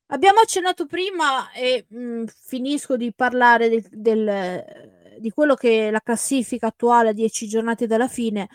[0.09, 5.91] Abbiamo accennato prima e mh, mm, finisco di parlare del, del, di quello che è
[5.91, 8.47] la classifica attuale a 10 giornate dalla fine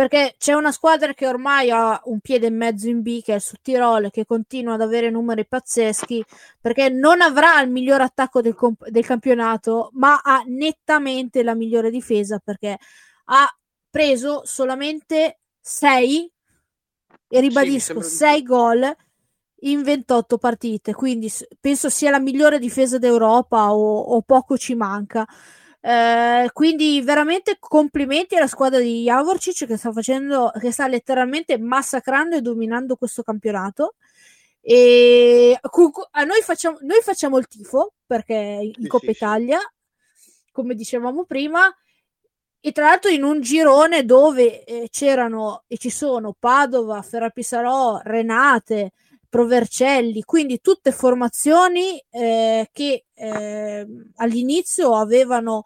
[0.00, 3.34] perché c'è una squadra che ormai ha un piede e mezzo in B che è
[3.34, 6.24] il Sud che continua ad avere numeri pazzeschi
[6.58, 11.90] perché non avrà il miglior attacco del, comp- del campionato ma ha nettamente la migliore
[11.90, 12.78] difesa perché
[13.26, 13.46] ha
[13.90, 16.32] preso solamente 6
[17.28, 18.96] e ribadisco 6 sì, gol
[19.64, 20.94] in 28 partite.
[20.94, 25.26] Quindi penso sia la migliore difesa d'Europa o, o poco ci manca
[25.82, 32.36] eh, quindi veramente complimenti alla squadra di Javorcic che sta facendo, che sta letteralmente massacrando
[32.36, 33.94] e dominando questo campionato.
[34.60, 39.58] E a noi facciamo, noi facciamo il tifo perché in Coppa Italia,
[40.52, 41.74] come dicevamo prima,
[42.62, 48.92] e tra l'altro in un girone dove eh, c'erano e ci sono Padova, Ferrapisarò, Renate,
[49.30, 55.64] Provercelli, quindi tutte formazioni eh, che eh, all'inizio avevano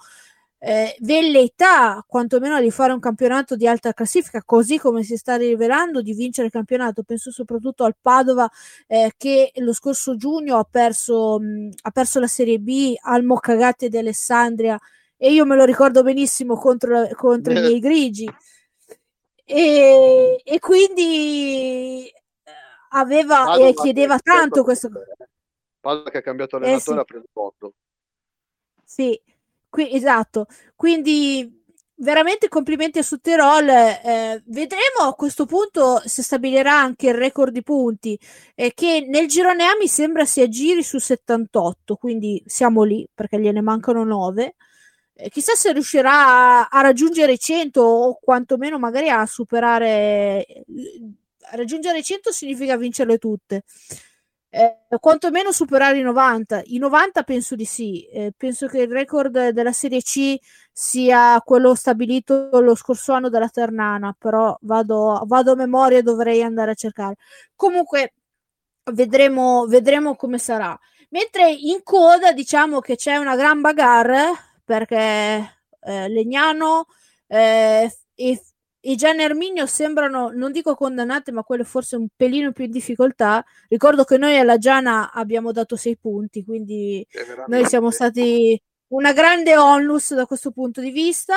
[0.58, 6.00] eh, velleità quantomeno di fare un campionato di alta classifica, così come si sta rivelando
[6.00, 7.02] di vincere il campionato.
[7.02, 8.50] Penso soprattutto al Padova
[8.86, 13.88] eh, che lo scorso giugno ha perso, mh, ha perso la Serie B al Moccagatti
[13.88, 14.78] di Alessandria
[15.16, 18.28] e io me lo ricordo benissimo contro, contro i miei grigi.
[19.46, 22.10] E, e quindi
[22.90, 24.90] aveva Padova, e chiedeva tanto questo.
[25.84, 26.98] Padova che ha cambiato allenatore eh sì.
[26.98, 27.74] ha preso voto.
[28.82, 29.20] Sì,
[29.68, 30.46] qui, esatto.
[30.74, 31.62] Quindi
[31.96, 33.68] veramente complimenti a Sutterol.
[33.68, 38.18] Eh, vedremo a questo punto se stabilirà anche il record di punti,
[38.54, 43.38] eh, che nel girone A mi sembra si aggiri su 78, quindi siamo lì perché
[43.38, 44.54] gliene mancano 9.
[45.16, 50.64] Eh, chissà se riuscirà a, a raggiungere i 100 o quantomeno magari a superare
[51.50, 53.64] raggiungere i 100 significa vincerle tutte.
[54.56, 56.62] Eh, quantomeno superare i 90.
[56.66, 58.06] I 90 penso di sì.
[58.06, 60.36] Eh, penso che il record della Serie C
[60.70, 66.40] sia quello stabilito lo scorso anno dalla Ternana, però vado, vado a memoria e dovrei
[66.40, 67.16] andare a cercare.
[67.56, 68.14] Comunque
[68.92, 70.78] vedremo, vedremo come sarà.
[71.10, 74.32] Mentre in coda diciamo che c'è una gran bagarre
[74.64, 74.96] perché
[75.80, 76.86] eh, Legnano
[77.26, 78.42] eh, e
[78.86, 83.42] e Gian Erminio sembrano, non dico condannate, ma quelle forse un pelino più in difficoltà.
[83.68, 87.06] Ricordo che noi alla Giana abbiamo dato sei punti, quindi
[87.46, 91.36] noi siamo stati una grande onlus da questo punto di vista.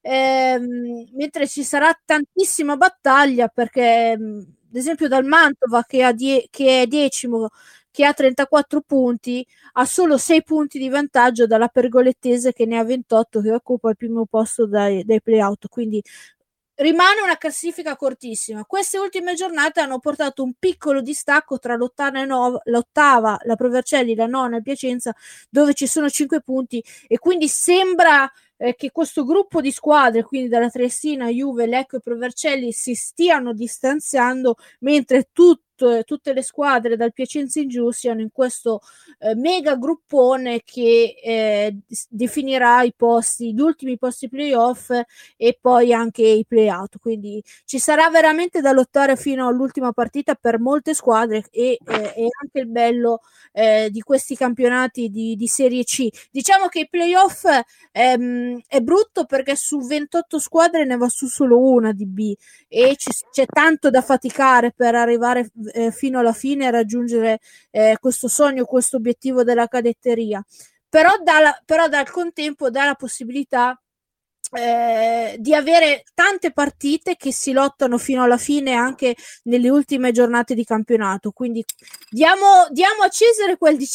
[0.00, 6.82] Ehm, mentre ci sarà tantissima battaglia perché, ad esempio, dal Mantova che, ha die- che
[6.82, 7.50] è decimo
[7.92, 12.84] che ha 34 punti, ha solo 6 punti di vantaggio dalla Pergolettese che ne ha
[12.84, 15.68] 28, che occupa il primo posto dai, dai playout.
[15.68, 16.02] Quindi
[16.80, 18.64] rimane una classifica cortissima.
[18.64, 24.26] Queste ultime giornate hanno portato un piccolo distacco tra l'ottava, no- l'ottava la Provercelli, la
[24.26, 25.14] nona e Piacenza,
[25.48, 30.48] dove ci sono 5 punti e quindi sembra eh, che questo gruppo di squadre, quindi
[30.48, 35.69] dalla Triestina, Juve, Lecco e Provercelli, si stiano distanziando, mentre tutti
[36.04, 38.80] tutte le squadre dal Piacenza in giù siano in questo
[39.18, 41.76] eh, mega gruppone che eh,
[42.08, 44.90] definirà i posti, gli ultimi posti playoff
[45.36, 46.98] e poi anche i playout.
[46.98, 52.26] Quindi ci sarà veramente da lottare fino all'ultima partita per molte squadre e eh, è
[52.42, 53.20] anche il bello
[53.52, 56.08] eh, di questi campionati di, di, Serie C.
[56.30, 57.44] Diciamo che i playoff
[57.92, 62.34] ehm, è brutto perché su 28 squadre ne va su solo una di B
[62.68, 67.96] e c- c'è tanto da faticare per arrivare eh, fino alla fine e raggiungere eh,
[68.00, 70.44] questo sogno, questo obiettivo della cadetteria.
[70.88, 73.80] Però, dà però dal contempo dà la possibilità
[74.52, 80.54] eh, di avere tante partite che si lottano fino alla fine anche nelle ultime giornate
[80.54, 81.30] di campionato.
[81.30, 81.64] Quindi
[82.10, 83.86] diamo, diamo a Cesare quel di,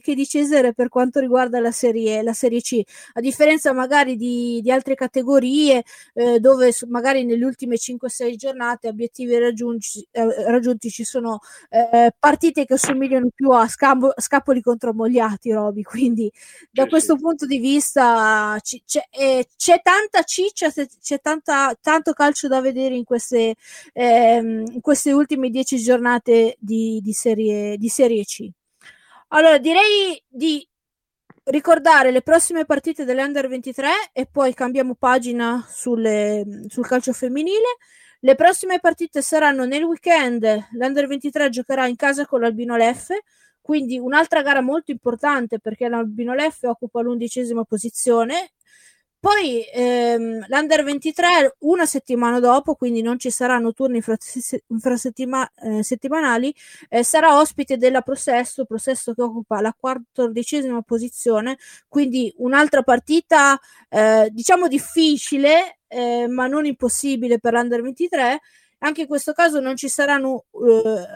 [0.00, 2.80] che di Cesare per quanto riguarda la serie, la serie C,
[3.14, 9.38] a differenza magari di, di altre categorie eh, dove magari nelle ultime 5-6 giornate obiettivi
[9.38, 11.38] raggiunti, eh, raggiunti ci sono
[11.70, 15.82] eh, partite che somigliano più a scambo, scapoli contro Mogliati, Roby.
[15.82, 16.30] Quindi
[16.70, 22.12] da questo punto di vista c- c'è, eh, c'è tanto tanta ciccia, c'è tanta, tanto
[22.12, 23.54] calcio da vedere in queste,
[23.92, 28.48] ehm, in queste ultime dieci giornate di, di, serie, di Serie C.
[29.28, 30.66] Allora, direi di
[31.44, 37.76] ricordare le prossime partite dell'Under 23 e poi cambiamo pagina sulle, sul calcio femminile.
[38.20, 40.68] Le prossime partite saranno nel weekend.
[40.72, 43.22] L'Under 23 giocherà in casa con l'Albino Leffe,
[43.60, 48.52] quindi un'altra gara molto importante perché l'Albino Leffe occupa l'undicesima posizione
[49.20, 54.02] poi ehm, l'Under 23 una settimana dopo, quindi non ci saranno turni
[54.68, 62.82] infrasettimanali, infra eh, sarà ospite della Prosesso, Prosesso che occupa la quattordicesima posizione, quindi un'altra
[62.82, 68.40] partita eh, diciamo difficile, eh, ma non impossibile per l'Under 23
[68.80, 70.68] anche in questo caso non ci saranno uh,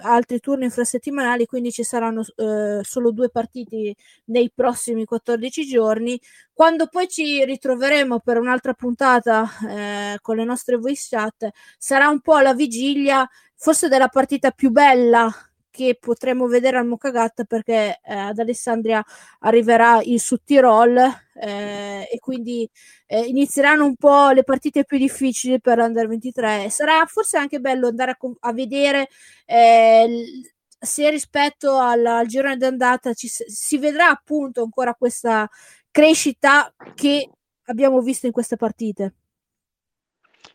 [0.03, 3.95] altri turni infrasettimanali, quindi ci saranno uh, solo due partiti
[4.27, 6.21] nei prossimi 14 giorni.
[6.53, 11.49] Quando poi ci ritroveremo per un'altra puntata eh, con le nostre voice chat,
[11.79, 15.29] sarà un po' la vigilia, forse della partita più bella
[15.71, 19.05] che potremo vedere al Mocagatta perché eh, ad Alessandria
[19.41, 22.69] arriverà il Sud Tirol eh, e quindi
[23.07, 26.71] eh, inizieranno un po' le partite più difficili per l'Under 23.
[26.71, 29.09] Sarà forse anche bello andare a, a vedere
[29.47, 30.07] eh,
[30.79, 35.49] se rispetto al, al girone d'andata ci, si vedrà appunto ancora questa
[35.91, 37.31] crescita che
[37.65, 39.15] abbiamo visto in queste partite.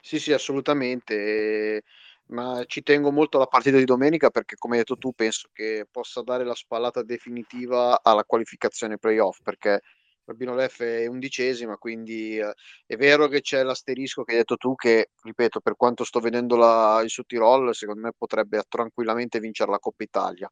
[0.01, 1.83] Sì, sì, assolutamente
[2.29, 5.87] ma ci tengo molto alla partita di domenica perché, come hai detto tu, penso che
[5.89, 9.81] possa dare la spallata definitiva alla qualificazione playoff perché
[10.29, 12.53] Albino Leff è undicesima, quindi eh,
[12.85, 16.55] è vero che c'è l'asterisco che hai detto tu che, ripeto, per quanto sto vedendo
[16.55, 20.49] la, il Tirol, secondo me potrebbe tranquillamente vincere la Coppa Italia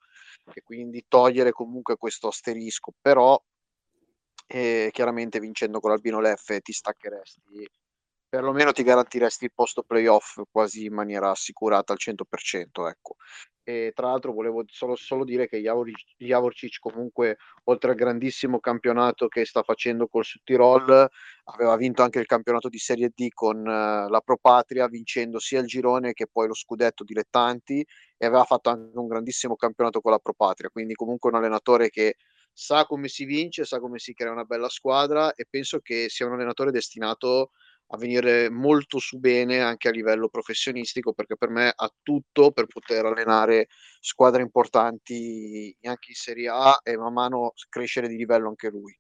[0.54, 3.42] e quindi togliere comunque questo asterisco, però
[4.48, 7.70] eh, chiaramente vincendo con l'Albino Leff ti staccheresti
[8.30, 12.88] perlomeno ti garantiresti il posto playoff quasi in maniera assicurata al 100%.
[12.88, 13.16] Ecco.
[13.70, 19.44] E tra l'altro volevo solo, solo dire che Javorcic comunque oltre al grandissimo campionato che
[19.44, 21.06] sta facendo col Tirol
[21.44, 25.60] aveva vinto anche il campionato di Serie D con uh, la Pro Patria vincendo sia
[25.60, 30.12] il girone che poi lo scudetto dilettanti e aveva fatto anche un grandissimo campionato con
[30.12, 30.70] la Pro Patria.
[30.70, 32.16] Quindi comunque un allenatore che
[32.54, 36.26] sa come si vince, sa come si crea una bella squadra e penso che sia
[36.26, 37.50] un allenatore destinato a
[37.96, 43.06] venire molto su bene anche a livello professionistico perché per me ha tutto per poter
[43.06, 43.68] allenare
[44.02, 48.98] squadre importanti anche in Serie A e man mano crescere di livello anche lui.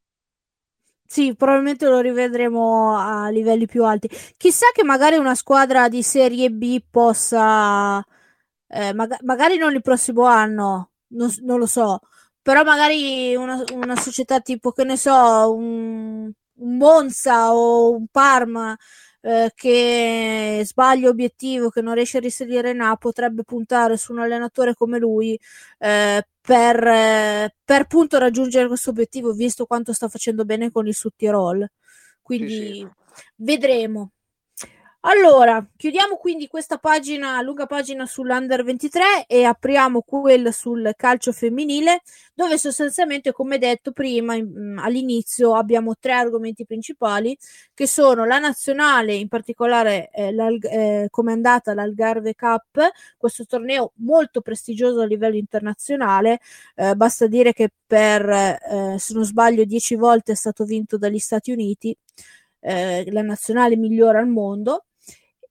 [1.09, 4.09] Sì, probabilmente lo rivedremo a livelli più alti.
[4.35, 8.05] Chissà che magari una squadra di Serie B possa,
[8.67, 12.01] eh, mag- magari non il prossimo anno, non, non, lo so,
[12.41, 18.77] però magari una, una società tipo, che ne so, un, un Monza o un Parma
[19.21, 24.19] eh, che sbaglia obiettivo, che non riesce a risalire in A, potrebbe puntare su un
[24.19, 25.39] allenatore come lui
[25.79, 30.95] eh, per, eh, per appunto raggiungere questo obiettivo, visto quanto sta facendo bene con il
[30.95, 31.67] Sud Tirol.
[32.21, 32.87] Quindi sì, sì.
[33.35, 34.11] vedremo.
[35.09, 42.01] Allora, chiudiamo quindi questa pagina, lunga pagina sull'Under 23 e apriamo quella sul calcio femminile,
[42.33, 47.37] dove sostanzialmente, come detto prima, in, all'inizio, abbiamo tre argomenti principali,
[47.73, 53.93] che sono la nazionale, in particolare eh, eh, come è andata l'Algarve Cup, questo torneo
[53.99, 56.39] molto prestigioso a livello internazionale,
[56.75, 61.19] eh, basta dire che per, eh, se non sbaglio, dieci volte è stato vinto dagli
[61.19, 61.97] Stati Uniti.
[62.59, 64.86] Eh, la nazionale migliore al mondo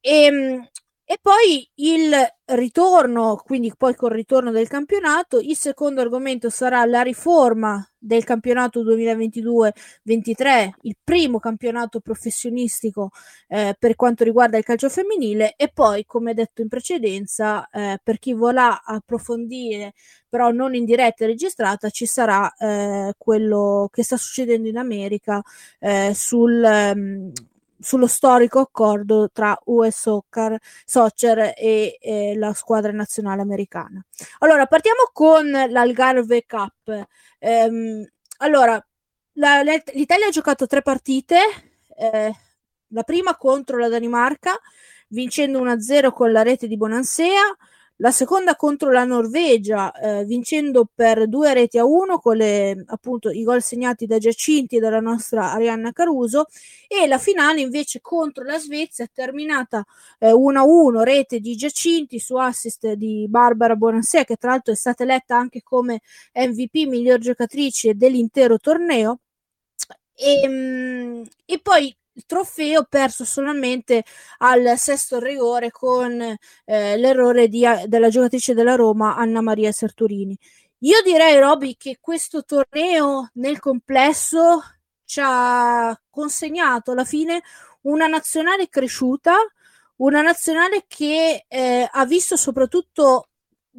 [0.07, 0.69] e, ehm,
[1.09, 2.13] e poi il
[2.47, 8.83] ritorno, quindi poi col ritorno del campionato, il secondo argomento sarà la riforma del campionato
[8.83, 13.11] 2022-23, il primo campionato professionistico
[13.49, 18.19] eh, per quanto riguarda il calcio femminile e poi, come detto in precedenza, eh, per
[18.19, 19.93] chi vorrà approfondire,
[20.29, 25.41] però non in diretta e registrata, ci sarà eh, quello che sta succedendo in America
[25.79, 26.63] eh, sul...
[26.95, 27.33] Um,
[27.79, 34.05] sullo storico accordo tra US Soccer, Soccer e, e, la squadra nazionale americana.
[34.39, 37.07] Allora, partiamo con l'Algarve Cup.
[37.39, 38.07] Ehm,
[38.39, 38.85] allora,
[39.35, 41.39] la, l'Italia ha giocato tre partite,
[41.97, 42.33] eh,
[42.89, 44.59] la prima contro la Danimarca,
[45.09, 47.43] vincendo 1-0 con la rete di Bonansea,
[47.99, 53.31] la seconda contro la Norvegia, eh, vincendo per due reti a uno con le, appunto,
[53.31, 56.47] i gol segnati da Giacinti e dalla nostra Arianna Caruso,
[56.89, 59.85] e la finale invece contro la Svezia, terminata
[60.19, 65.03] eh, 1-1, rete di Giacinti su assist di Barbara Bonansea, che tra l'altro è stata
[65.03, 66.01] eletta anche come
[66.35, 69.21] MVP miglior giocatrice dell'intero torneo.
[70.15, 74.03] E, ehm, e poi il trofeo perso solamente
[74.39, 80.37] al sesto rigore con eh, l'errore di, della giocatrice della Roma Anna Maria Serturini.
[80.81, 84.63] Io direi, Roby, che questo torneo nel complesso
[85.05, 87.43] ci ha consegnato alla fine
[87.83, 89.35] una nazionale cresciuta,
[89.97, 93.29] una nazionale che eh, ha visto soprattutto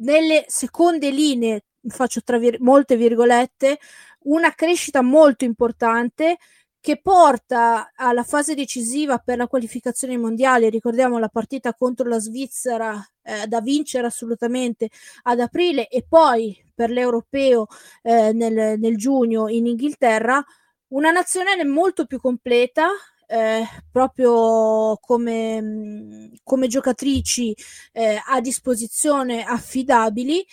[0.00, 3.78] nelle seconde linee, faccio tra vir- molte virgolette,
[4.20, 6.38] una crescita molto importante
[6.80, 10.70] che porta alla fase decisiva per la qualificazione mondiale.
[10.70, 14.88] Ricordiamo la partita contro la Svizzera eh, da vincere assolutamente
[15.22, 17.66] ad aprile e poi per l'europeo
[18.02, 20.44] eh, nel, nel giugno in Inghilterra.
[20.88, 22.88] Una nazionale molto più completa,
[23.26, 27.54] eh, proprio come, come giocatrici
[27.92, 30.46] eh, a disposizione affidabili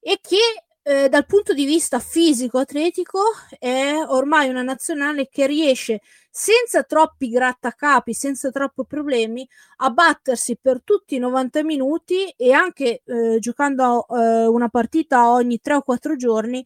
[0.00, 3.20] e che eh, dal punto di vista fisico-atletico
[3.58, 10.82] è ormai una nazionale che riesce senza troppi grattacapi, senza troppi problemi, a battersi per
[10.84, 16.14] tutti i 90 minuti e anche eh, giocando eh, una partita ogni 3 o 4
[16.14, 16.64] giorni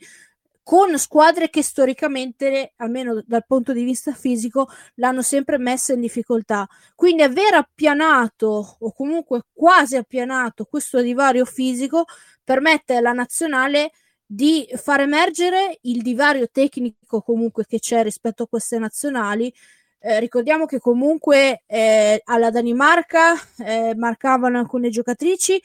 [0.63, 6.69] con squadre che storicamente, almeno dal punto di vista fisico, l'hanno sempre messa in difficoltà.
[6.95, 12.05] Quindi aver appianato o comunque quasi appianato questo divario fisico
[12.45, 13.93] permette alla nazionale
[14.33, 19.53] di far emergere il divario tecnico comunque che c'è rispetto a queste nazionali.
[19.99, 25.61] Eh, ricordiamo che comunque eh, alla Danimarca eh, marcavano alcune giocatrici,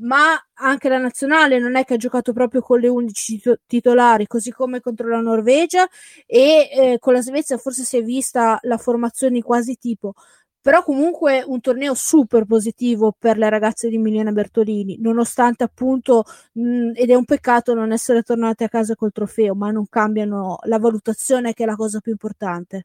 [0.00, 4.50] ma anche la nazionale non è che ha giocato proprio con le 11 titolari, così
[4.52, 5.88] come contro la Norvegia
[6.26, 10.12] e eh, con la Svezia forse si è vista la formazione quasi tipo
[10.60, 16.92] però comunque un torneo super positivo per le ragazze di Milena Bertolini, nonostante appunto, mh,
[16.94, 20.78] ed è un peccato non essere tornate a casa col trofeo, ma non cambiano la
[20.78, 22.84] valutazione che è la cosa più importante.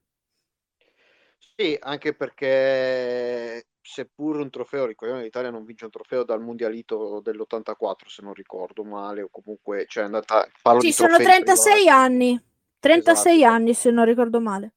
[1.57, 7.21] Sì, anche perché seppur un trofeo, ricordiamo che l'Italia non vince un trofeo dal mondialito
[7.21, 10.47] dell'84 se non ricordo male, o comunque cioè è andata...
[10.61, 11.89] Parlo sì, sono 36 privati.
[11.89, 12.43] anni,
[12.79, 13.53] 36 esatto.
[13.53, 14.73] anni se non ricordo male.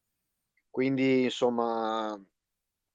[0.70, 2.20] Quindi insomma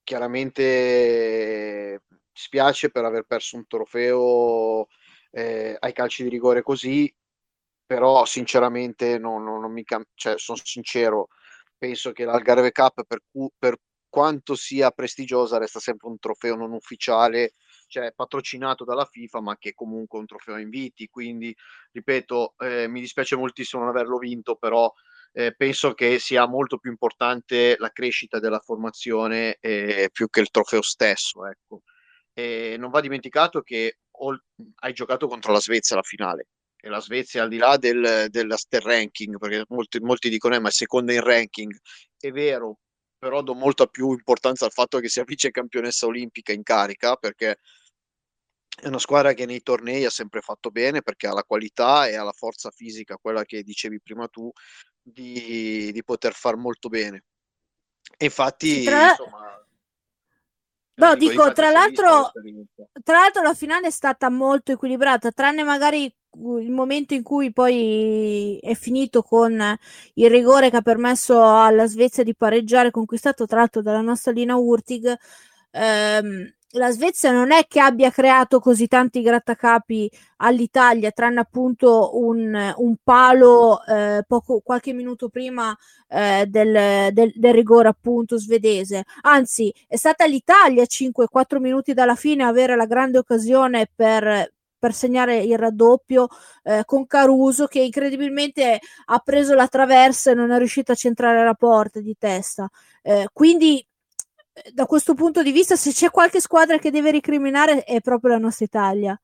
[0.04, 2.02] chiaramente
[2.32, 4.88] spiace per aver perso un trofeo
[5.30, 7.12] eh, ai calci di rigore così,
[7.86, 11.28] però sinceramente non, non, non mi cam- cioè, sono sincero,
[11.76, 13.76] penso che l'Algarve Cup per, cu- per
[14.08, 17.52] quanto sia prestigiosa resta sempre un trofeo non ufficiale,
[17.88, 21.08] cioè patrocinato dalla FIFA, ma che comunque è un trofeo inviti.
[21.08, 21.54] Quindi,
[21.92, 24.92] ripeto, eh, mi dispiace moltissimo non averlo vinto, però
[25.36, 30.50] eh, penso che sia molto più importante la crescita della formazione eh, più che il
[30.50, 31.46] trofeo stesso.
[31.46, 31.82] Ecco.
[32.32, 34.40] E non va dimenticato che ol-
[34.76, 38.54] hai giocato contro la Svezia alla finale e la Svezia al di là del, del,
[38.68, 41.74] del ranking, perché molti, molti dicono eh, ma è seconda in ranking,
[42.18, 42.78] è vero,
[43.18, 47.58] però do molta più importanza al fatto che sia vice campionessa olimpica in carica, perché
[48.80, 52.16] è una squadra che nei tornei ha sempre fatto bene perché ha la qualità e
[52.16, 54.50] ha la forza fisica, quella che dicevi prima tu,
[55.00, 57.24] di, di poter far molto bene.
[58.16, 59.10] E infatti, tra...
[59.10, 59.64] insomma,
[60.96, 62.30] No, eh, dico, tra l'altro,
[63.02, 68.58] tra l'altro la finale è stata molto equilibrata, tranne magari il momento in cui poi
[68.60, 69.76] è finito con
[70.14, 74.56] il rigore che ha permesso alla Svezia di pareggiare, conquistato tra l'altro dalla nostra Lina
[74.56, 75.16] Urtig.
[75.72, 82.74] Ehm, la Svezia non è che abbia creato così tanti grattacapi all'Italia, tranne appunto un,
[82.76, 85.76] un palo eh, poco, qualche minuto prima
[86.08, 89.04] eh, del, del, del, rigore appunto svedese.
[89.22, 94.92] Anzi, è stata l'Italia 5-4 minuti dalla fine a avere la grande occasione per, per
[94.94, 96.28] segnare il raddoppio
[96.64, 101.44] eh, con Caruso che incredibilmente ha preso la traversa e non è riuscito a centrare
[101.44, 102.68] la porta di testa.
[103.02, 103.84] Eh, quindi
[104.72, 108.38] da questo punto di vista, se c'è qualche squadra che deve ricriminare, è proprio la
[108.38, 109.20] nostra Italia.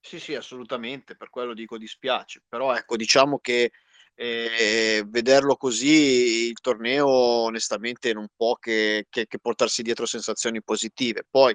[0.00, 3.70] Sì, sì, assolutamente, per quello dico dispiace, però ecco, diciamo che
[4.14, 11.24] eh, vederlo così il torneo onestamente non può che, che, che portarsi dietro sensazioni positive.
[11.28, 11.54] Poi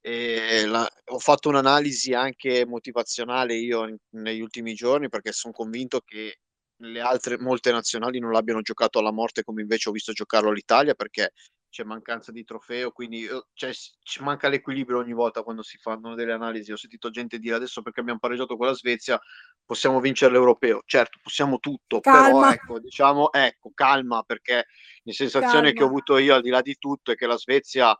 [0.00, 6.00] eh, la, ho fatto un'analisi anche motivazionale io in, negli ultimi giorni perché sono convinto
[6.04, 6.40] che
[6.82, 10.94] le altre molte nazionali non l'abbiano giocato alla morte come invece ho visto giocarlo l'Italia
[10.94, 11.32] perché
[11.74, 16.30] c'è mancanza di trofeo, quindi cioè, ci manca l'equilibrio ogni volta quando si fanno delle
[16.30, 16.70] analisi.
[16.70, 19.20] Ho sentito gente dire adesso perché abbiamo pareggiato con la Svezia
[19.64, 20.84] possiamo vincere l'europeo.
[20.86, 22.28] Certo, possiamo tutto, calma.
[22.28, 24.66] però ecco, diciamo, ecco, calma perché
[25.02, 25.72] la sensazione calma.
[25.72, 27.98] che ho avuto io al di là di tutto è che la Svezia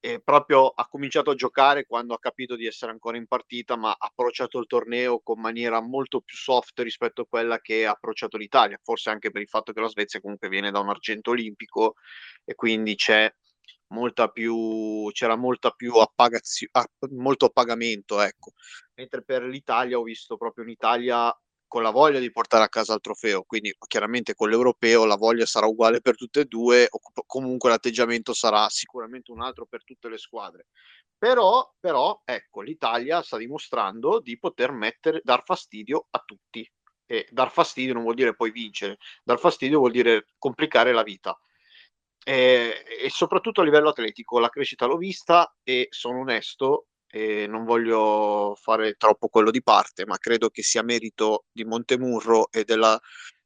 [0.00, 3.90] e proprio ha cominciato a giocare quando ha capito di essere ancora in partita, ma
[3.90, 8.36] ha approcciato il torneo con maniera molto più soft rispetto a quella che ha approcciato
[8.36, 11.94] l'Italia, forse anche per il fatto che la Svezia comunque viene da un argento olimpico
[12.44, 12.96] e quindi
[13.88, 16.68] molta più c'era molta più appagazio,
[17.12, 18.52] molto appagamento, ecco.
[18.94, 21.34] Mentre per l'Italia ho visto proprio un'Italia
[21.68, 25.46] con la voglia di portare a casa il trofeo, quindi chiaramente con l'europeo la voglia
[25.46, 30.08] sarà uguale per tutte e due, o comunque l'atteggiamento sarà sicuramente un altro per tutte
[30.08, 30.66] le squadre.
[31.16, 36.68] Però, però ecco, l'Italia sta dimostrando di poter mettere, dar fastidio a tutti.
[37.06, 41.38] E dar fastidio non vuol dire poi vincere, dar fastidio vuol dire complicare la vita.
[42.24, 47.64] E, e soprattutto a livello atletico, la crescita l'ho vista e sono onesto, e non
[47.64, 53.00] voglio fare troppo quello di parte, ma credo che sia merito di Montemurro e del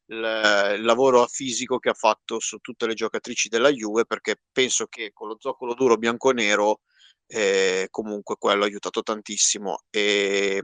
[0.07, 5.29] lavoro fisico che ha fatto su tutte le giocatrici della Juve, perché penso che con
[5.29, 6.81] lo zoccolo duro bianco-nero
[7.27, 10.63] eh, comunque quello ha aiutato tantissimo e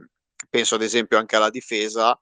[0.49, 2.19] penso ad esempio anche alla difesa.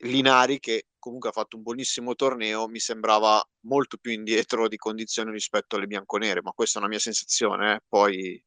[0.00, 5.30] Linari che comunque ha fatto un buonissimo torneo, mi sembrava molto più indietro di condizioni
[5.30, 7.80] rispetto alle bianconere, ma questa è una mia sensazione, eh.
[7.88, 8.42] poi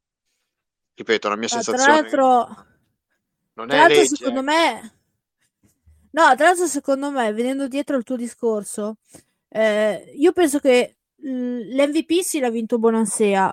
[0.99, 1.83] ripeto, la mia sensazione.
[1.83, 2.65] Tra l'altro,
[3.53, 4.93] non tra è l'altro legge, secondo me,
[6.11, 8.97] no, tra l'altro, secondo me, venendo dietro al tuo discorso,
[9.47, 13.51] eh, io penso che l'MVP sì l'ha vinto Bonansea,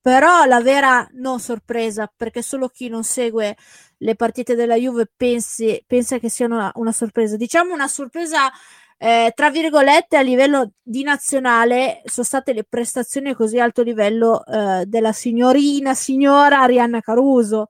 [0.00, 3.56] però la vera non sorpresa, perché solo chi non segue
[3.98, 7.36] le partite della Juve pensi, pensa che sia una, una sorpresa.
[7.36, 8.50] Diciamo una sorpresa
[8.98, 14.44] eh, tra virgolette a livello di nazionale sono state le prestazioni a così alto livello
[14.44, 17.68] eh, della signorina signora Arianna Caruso.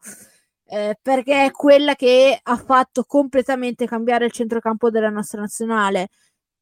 [0.67, 6.09] Eh, perché è quella che ha fatto completamente cambiare il centrocampo della nostra nazionale.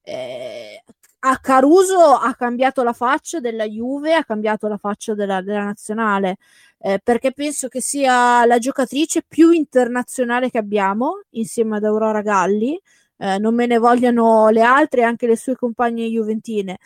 [0.02, 0.82] Eh,
[1.24, 6.36] a Caruso ha cambiato la faccia della Juve ha cambiato la faccia della, della nazionale.
[6.78, 12.80] Eh, perché penso che sia la giocatrice più internazionale che abbiamo insieme ad Aurora Galli
[13.18, 16.78] eh, non me ne vogliano le altre, anche le sue compagne juventine.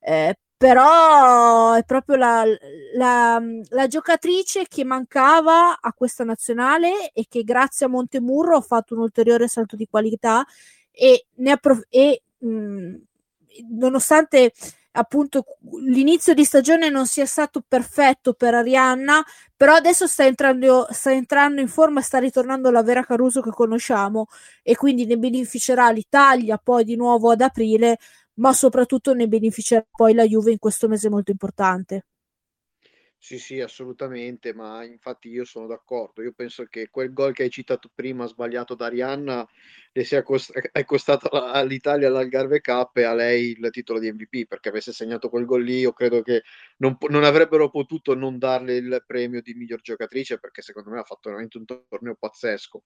[0.00, 2.44] Eh, però è proprio la,
[2.94, 8.94] la, la, giocatrice che mancava a questa nazionale e che grazie a Montemurro ha fatto
[8.94, 10.46] un ulteriore salto di qualità
[10.90, 12.94] e, approf- e mh,
[13.70, 14.52] nonostante
[14.96, 15.44] appunto
[15.80, 19.24] l'inizio di stagione non sia stato perfetto per Arianna,
[19.56, 24.26] però adesso sta entrando, sta entrando in forma, sta ritornando la vera Caruso che conosciamo
[24.62, 27.98] e quindi ne beneficerà l'Italia poi di nuovo ad aprile,
[28.34, 32.04] ma soprattutto ne beneficerà poi la Juve in questo mese molto importante.
[33.18, 36.22] Sì, sì, assolutamente, ma infatti io sono d'accordo.
[36.22, 39.46] Io penso che quel gol che hai citato prima, sbagliato da Arianna,
[39.96, 44.46] le sia cost- è costato all'Italia l'Algarve Cup e a lei il titolo di MVP
[44.46, 46.42] perché avesse segnato quel gol lì io credo che
[46.78, 51.02] non, non, avrebbero potuto non darle il premio di miglior giocatrice perché secondo me ha
[51.02, 52.82] fatto veramente un torneo pazzesco.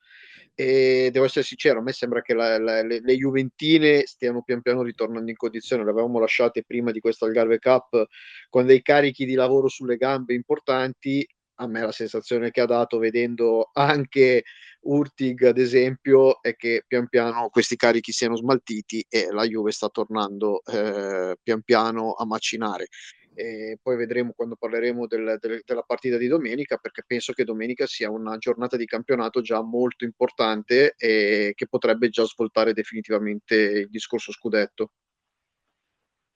[0.54, 4.62] E devo essere sincero a me sembra che la, la, le, le, Juventine stiano pian
[4.62, 5.82] piano ritornando in condizione.
[5.82, 8.06] Le avevamo lasciate prima di questo Algarve Cup
[8.48, 11.26] con dei carichi di lavoro sulle gambe importanti
[11.60, 14.44] a me la sensazione che ha dato vedendo anche
[14.82, 19.88] Urtig ad esempio è che pian piano questi carichi siano smaltiti e la Juve sta
[19.88, 22.88] tornando eh, pian piano a macinare
[23.34, 27.86] e poi vedremo quando parleremo del, del, della partita di domenica perché penso che domenica
[27.86, 33.88] sia una giornata di campionato già molto importante e che potrebbe già svoltare definitivamente il
[33.88, 34.90] discorso scudetto.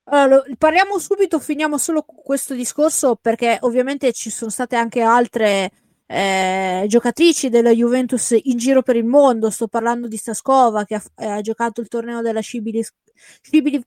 [0.06, 5.70] Allora, parliamo subito, finiamo solo questo discorso perché ovviamente ci sono state anche altre
[6.06, 9.48] eh, giocatrici della Juventus in giro per il mondo.
[9.48, 12.84] Sto parlando di Staskova che ha, eh, ha giocato il torneo della Shibili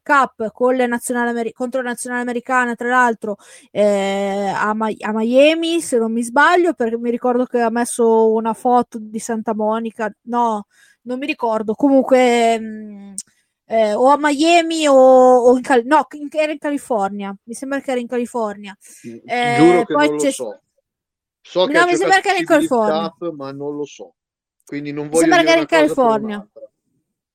[0.02, 3.38] Cup con le nazionali, contro la nazionale americana, tra l'altro
[3.70, 8.32] eh, a, Ma- a, Miami, se non mi sbaglio, perché mi ricordo che ha messo
[8.32, 10.12] una foto di Santa Monica.
[10.24, 10.66] No,
[11.04, 11.76] non mi ricordo.
[11.76, 12.60] Comunque.
[12.60, 13.14] Mh, mm,
[13.68, 17.36] eh, o a Miami o, o in, Cal- no, in, era in California.
[17.44, 18.76] Mi sembra che era in California.
[19.26, 20.62] Eh, Giuro che poi non lo so.
[21.42, 23.16] So no, che mi sembra che era in California.
[23.34, 24.14] Ma non lo so.
[24.66, 26.48] Quindi non voglio mi sembra che era in California.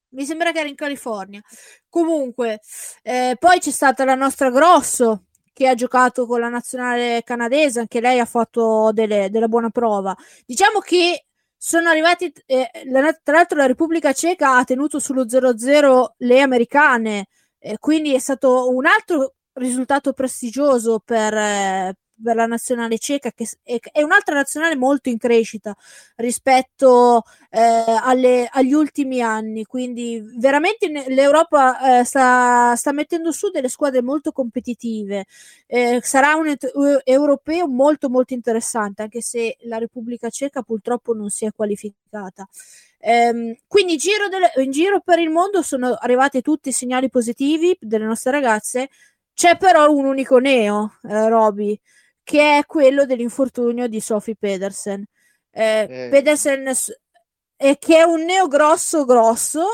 [0.09, 1.43] Mi sembra che era in California.
[1.89, 2.61] Comunque,
[3.03, 5.25] eh, poi c'è stata la nostra Grosso
[5.55, 10.17] che ha giocato con la nazionale canadese, anche lei ha fatto delle, della buona prova.
[10.47, 11.27] Diciamo che
[11.65, 12.69] sono arrivati, eh,
[13.23, 17.27] tra l'altro la Repubblica Ceca ha tenuto sullo 0-0 le americane,
[17.61, 23.47] eh, quindi è stato un altro risultato prestigioso per, eh, per la nazionale ceca, che
[23.63, 25.75] è, un'altra nazionale molto in crescita
[26.17, 29.65] rispetto eh, alle, agli ultimi anni.
[29.65, 35.27] Quindi, veramente l'Europa eh, sta, sta, mettendo su delle squadre molto competitive.
[35.67, 36.73] Eh, sarà un et-
[37.05, 42.47] europeo molto, molto interessante, anche se la Repubblica Ceca purtroppo non si è qualificata.
[43.05, 47.77] Ehm, quindi giro delle, in giro per il mondo sono arrivati tutti i segnali positivi
[47.81, 48.89] delle nostre ragazze.
[49.35, 51.79] C'è però un unico neo, eh, Roby,
[52.33, 55.05] che è quello dell'infortunio di Sophie Pedersen.
[55.51, 56.09] Eh, eh.
[56.09, 56.73] Pedersen
[57.55, 59.67] è che è un neo grosso grosso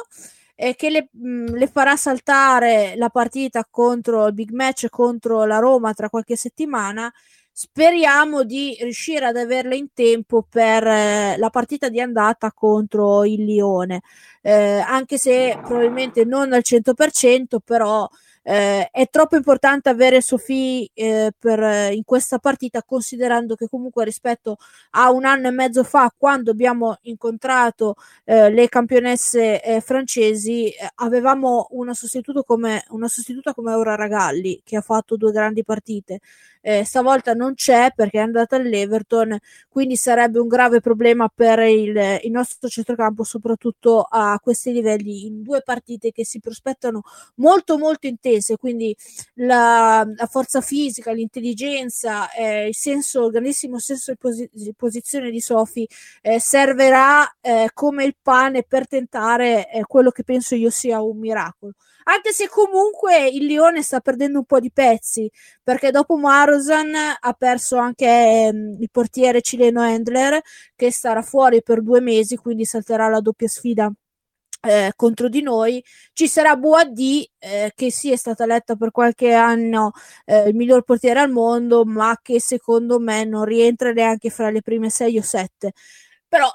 [0.57, 5.45] e che le, mh, mm, le, farà saltare la partita contro il big match contro
[5.45, 7.13] la Roma tra qualche settimana.
[7.53, 13.45] Speriamo di riuscire ad averla in tempo per eh, la partita di andata contro il
[13.45, 14.01] Lione,
[14.43, 18.09] eh, anche se probabilmente non al 100%, però
[18.43, 24.57] eh, è troppo importante avere Sofì eh, per, in questa partita, considerando che comunque rispetto
[24.91, 30.91] a un anno e mezzo fa, quando abbiamo incontrato eh, le campionesse eh, francesi, eh,
[30.97, 31.95] avevamo una
[32.45, 36.20] come, una sostituta come Aura Ragalli, che ha fatto due grandi partite
[36.69, 39.39] eh, stavolta non c'è perché è andata all'Everton,
[39.71, 45.43] quindi sarebbe un grave problema per il, il nostro centrocampo, soprattutto a questi livelli, in
[45.43, 47.01] due partite che si prospettano
[47.37, 48.95] molto molto intense, quindi
[49.37, 55.31] la, la forza fisica, l'intelligenza, eh, il senso, il grandissimo senso di, posi- di posizione
[55.31, 55.89] di Sofi
[56.21, 61.19] eh, servirà eh, come il pane per tentare eh, quello che penso io sia un
[61.19, 61.73] miracolo
[62.09, 65.31] anche se comunque il Lione sta perdendo un po' di pezzi
[65.63, 70.41] perché dopo Marosan ha perso anche ehm, il portiere cileno Endler
[70.75, 73.93] che starà fuori per due mesi quindi salterà la doppia sfida
[74.61, 75.83] eh, contro di noi.
[76.13, 79.93] Ci sarà Boadi eh, che sì è stata letta per qualche anno
[80.25, 84.63] eh, il miglior portiere al mondo ma che secondo me non rientra neanche fra le
[84.63, 85.73] prime sei o sette.
[86.29, 86.49] Però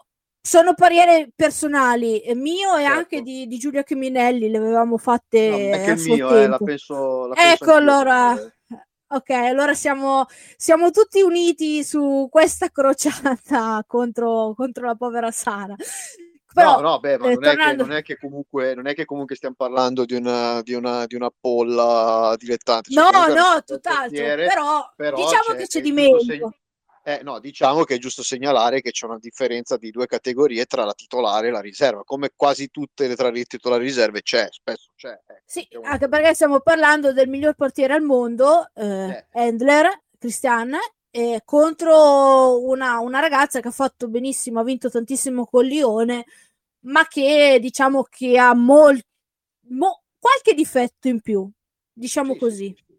[0.46, 2.98] sono parere personali, mio e certo.
[2.98, 6.58] anche di, di Giulia Chiminelli, le avevamo fatte no, è che il mio, eh, la
[6.58, 8.36] penso, la ecco allora,
[9.08, 10.26] ok, allora siamo,
[10.58, 15.76] siamo, tutti uniti su questa crociata contro, contro la povera Sara.
[16.54, 17.64] Però, no, no, beh, ma eh, non, tornando...
[17.64, 20.74] è che, non, è che, comunque, non è che comunque stiamo parlando di una, di
[20.74, 22.92] una, di una polla dilettante.
[22.92, 24.22] Cioè, no, no, tutt'altro.
[24.22, 26.20] Però, però diciamo c'è, che c'è di meglio.
[26.20, 26.54] Segno
[27.06, 30.86] eh, no, diciamo che è giusto segnalare che c'è una differenza di due categorie tra
[30.86, 34.48] la titolare e la riserva, come quasi tutte le tra le titolari e riserve c'è,
[34.50, 35.12] spesso c'è.
[35.12, 39.26] Eh, sì, c'è anche perché stiamo parlando del miglior portiere al mondo, eh, eh.
[39.32, 40.78] Endler, Cristian,
[41.12, 46.26] eh, contro una, una, ragazza che ha fatto benissimo, ha vinto tantissimo con Lione,
[46.86, 49.08] ma che diciamo che ha molto,
[49.72, 51.50] mo, qualche difetto in più,
[51.92, 52.76] diciamo sì, così.
[52.78, 52.93] Sì,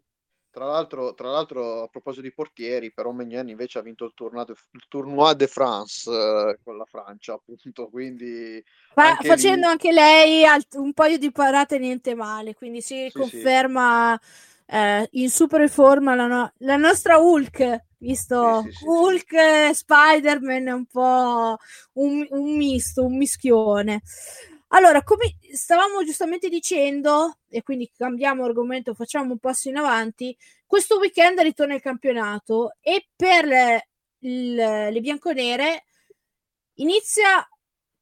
[0.55, 4.45] tra l'altro, tra l'altro, a proposito di portieri, però Megnan invece ha vinto il Tournoi
[4.45, 7.89] de, il tournoi de France eh, con la Francia, appunto.
[7.89, 9.67] Quindi Fa, anche facendo lì...
[9.67, 12.53] anche lei alt- un paio di parate, niente male.
[12.55, 14.21] Quindi si sì, conferma sì.
[14.67, 17.83] Eh, in super forma la, no- la nostra Hulk.
[17.97, 21.57] Visto sì, Hulk, Spider-Man è un po'
[21.93, 24.01] un, un misto, un mischione.
[24.75, 30.97] Allora, come stavamo giustamente dicendo, e quindi cambiamo argomento, facciamo un passo in avanti, questo
[30.97, 33.87] weekend ritorna il campionato e per le,
[34.19, 35.85] le, le bianconere
[36.75, 37.47] inizia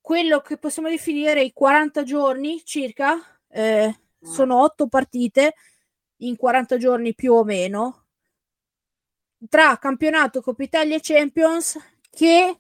[0.02, 3.20] quello che possiamo definire i 40 giorni circa,
[3.50, 5.54] eh, sono 8 partite
[6.22, 8.06] in 40 giorni più o meno,
[9.48, 11.78] tra campionato, Coppa Italia e Champions
[12.10, 12.60] che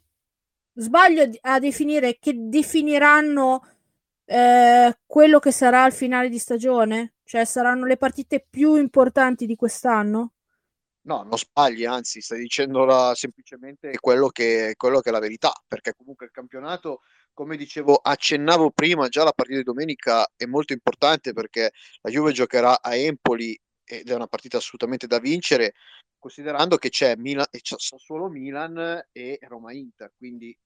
[0.76, 3.72] sbaglio a definire che definiranno
[4.26, 7.15] eh, quello che sarà il finale di stagione?
[7.24, 10.34] Cioè saranno le partite più importanti di quest'anno?
[11.05, 15.93] No, non sbagli, anzi, stai dicendo semplicemente quello che, quello che è la verità, perché
[15.93, 17.01] comunque il campionato,
[17.34, 21.71] come dicevo, accennavo prima, già la partita di domenica è molto importante perché
[22.01, 25.74] la Juve giocherà a Empoli ed è una partita assolutamente da vincere,
[26.17, 30.57] considerando che c'è, Milan, c'è solo Milan e Roma Inter, quindi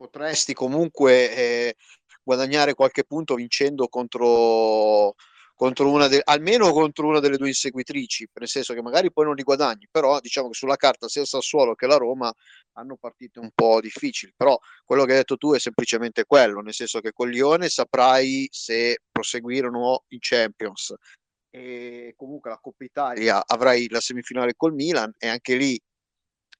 [0.00, 1.74] potresti comunque eh,
[2.22, 5.14] guadagnare qualche punto vincendo contro,
[5.54, 9.34] contro una de- almeno contro una delle due inseguitrici, nel senso che magari poi non
[9.34, 12.32] li guadagni, però diciamo che sulla carta sia il Sassuolo che la Roma
[12.78, 16.72] hanno partite un po' difficili, però quello che hai detto tu è semplicemente quello, nel
[16.72, 20.94] senso che con Lione saprai se proseguire o no in Champions.
[21.52, 25.78] E comunque la Coppa Italia avrai la semifinale col Milan e anche lì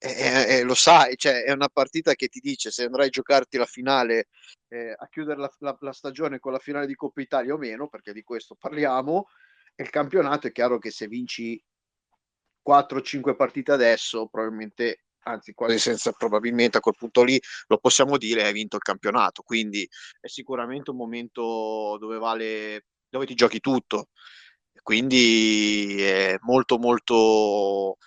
[0.02, 3.58] eh, eh, lo sai, cioè, è una partita che ti dice se andrai a giocarti
[3.58, 4.28] la finale,
[4.68, 7.86] eh, a chiudere la, la, la, stagione con la finale di Coppa Italia o meno,
[7.88, 9.26] perché di questo parliamo,
[9.74, 11.62] e il campionato è chiaro che se vinci
[12.66, 18.44] 4-5 partite adesso, probabilmente, anzi quasi senza probabilmente a quel punto lì, lo possiamo dire,
[18.44, 19.86] hai vinto il campionato, quindi
[20.18, 24.08] è sicuramente un momento dove vale, dove ti giochi tutto,
[24.82, 27.98] quindi è molto molto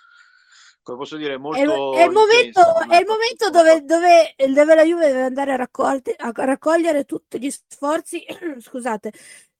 [0.84, 1.94] come posso dire, molto.
[1.94, 5.56] È, è il momento, è il momento dove, dove, dove, la Juve deve andare a,
[5.56, 8.24] raccolte, a raccogliere tutti gli sforzi
[8.60, 9.12] scusate,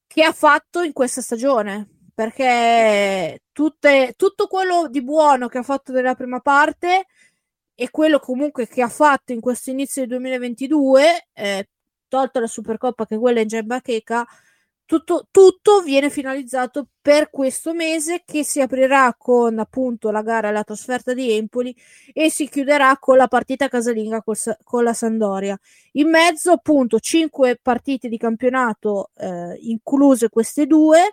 [0.06, 1.88] che ha fatto in questa stagione.
[2.14, 7.06] Perché tutte, tutto quello di buono che ha fatto nella prima parte
[7.74, 11.68] e quello comunque che ha fatto in questo inizio del 2022, eh,
[12.06, 14.24] tolto la Supercoppa che quella è in bacheca,
[14.86, 20.64] tutto, tutto, viene finalizzato per questo mese che si aprirà con appunto la gara alla
[20.64, 21.74] trasferta di Empoli
[22.12, 25.58] e si chiuderà con la partita casalinga col, con la Sandoria.
[25.92, 31.12] In mezzo appunto cinque partite di campionato, eh, incluse queste due.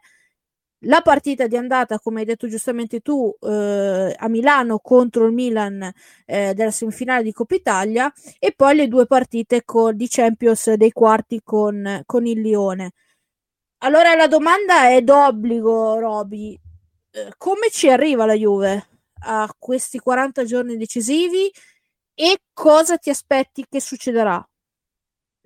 [0.86, 5.92] La partita di andata, come hai detto giustamente tu, eh, a Milano contro il Milan
[6.26, 10.92] eh, della semifinale di Coppa Italia e poi le due partite con, di Champions dei
[10.92, 12.94] quarti con, con il Lione.
[13.84, 16.60] Allora la domanda è d'obbligo, Roby.
[17.10, 18.90] Eh, come ci arriva la Juve
[19.24, 21.52] a questi 40 giorni decisivi
[22.14, 24.48] e cosa ti aspetti che succederà?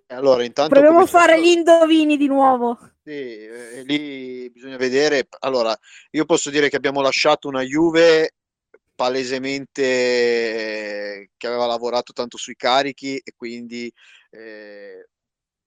[0.08, 2.78] Allora, intanto proviamo a fare gli indovini di nuovo.
[3.04, 5.28] Sì, eh, lì bisogna vedere.
[5.40, 5.76] Allora,
[6.12, 8.36] io posso dire che abbiamo lasciato una Juve
[8.94, 13.92] palesemente eh, che aveva lavorato tanto sui carichi e quindi
[14.30, 15.08] eh,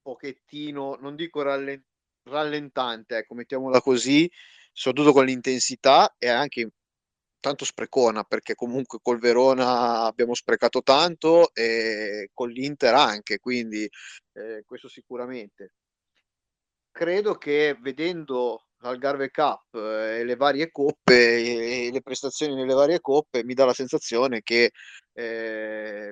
[0.03, 1.87] pochettino, non dico rallentato
[2.29, 4.31] rallentante, ecco, mettiamola così,
[4.73, 6.71] soprattutto con l'intensità e anche
[7.41, 13.89] tanto sprecona perché comunque col Verona abbiamo sprecato tanto e con l'Inter anche, quindi
[14.33, 15.73] eh, questo sicuramente.
[16.91, 23.01] Credo che vedendo l'Algarve Cup eh, e le varie coppe e le prestazioni nelle varie
[23.01, 24.73] coppe mi dà la sensazione che
[25.13, 26.11] eh,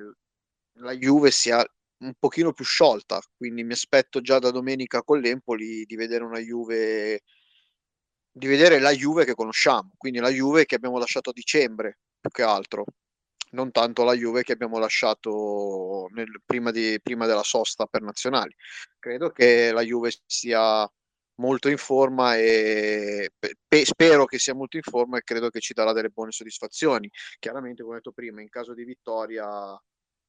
[0.78, 1.64] la Juve sia
[1.98, 6.38] un pochino più sciolta, quindi mi aspetto già da domenica con l'Empoli di vedere una
[6.38, 7.22] Juve
[8.36, 12.30] di vedere la Juve che conosciamo, quindi la Juve che abbiamo lasciato a dicembre più
[12.30, 12.84] che altro,
[13.52, 18.54] non tanto la Juve che abbiamo lasciato nel, prima, di, prima della sosta per nazionali.
[18.98, 20.86] Credo che la Juve sia
[21.36, 25.72] molto in forma e pe- spero che sia molto in forma e credo che ci
[25.72, 27.10] darà delle buone soddisfazioni.
[27.38, 29.80] Chiaramente, come ho detto prima, in caso di vittoria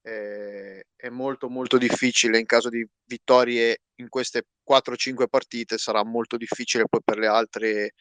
[0.08, 6.38] eh, è molto molto difficile in caso di vittorie in queste 4-5 partite sarà molto
[6.38, 7.94] difficile poi per le altre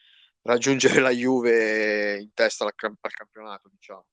[0.43, 4.05] raggiungere la Juve in testa al, al campionato diciamo.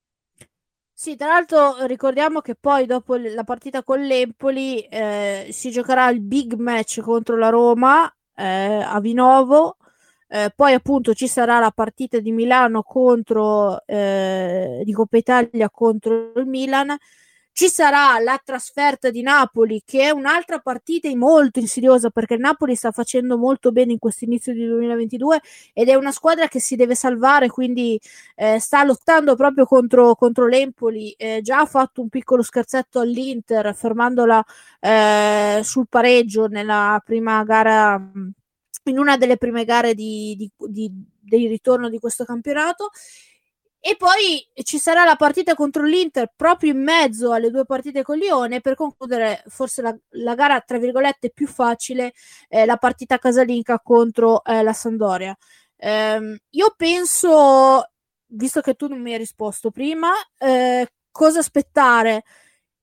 [0.96, 6.20] Sì, tra l'altro ricordiamo che poi dopo la partita con l'Empoli eh, si giocherà il
[6.20, 9.76] big match contro la Roma eh, a Vinovo,
[10.28, 16.32] eh, poi appunto ci sarà la partita di Milano contro eh, di Coppa Italia contro
[16.36, 16.96] il Milan
[17.54, 22.74] ci sarà la trasferta di Napoli, che è un'altra partita molto insidiosa perché il Napoli
[22.74, 25.40] sta facendo molto bene in questo inizio di 2022
[25.72, 27.98] ed è una squadra che si deve salvare, quindi
[28.34, 31.12] eh, sta lottando proprio contro, contro l'Empoli.
[31.12, 34.44] Eh, già ha fatto un piccolo scherzetto all'Inter, fermandola
[34.80, 38.10] eh, sul pareggio nella prima gara
[38.86, 40.90] in una delle prime gare di, di, di,
[41.20, 42.90] di ritorno di questo campionato
[43.86, 48.16] e poi ci sarà la partita contro l'Inter proprio in mezzo alle due partite con
[48.16, 52.14] Lione per concludere forse la, la gara tra virgolette più facile,
[52.48, 55.36] eh, la partita casalinga contro eh, la Sandoria.
[55.76, 57.90] Eh, io penso,
[58.28, 62.22] visto che tu non mi hai risposto prima, eh, cosa aspettare?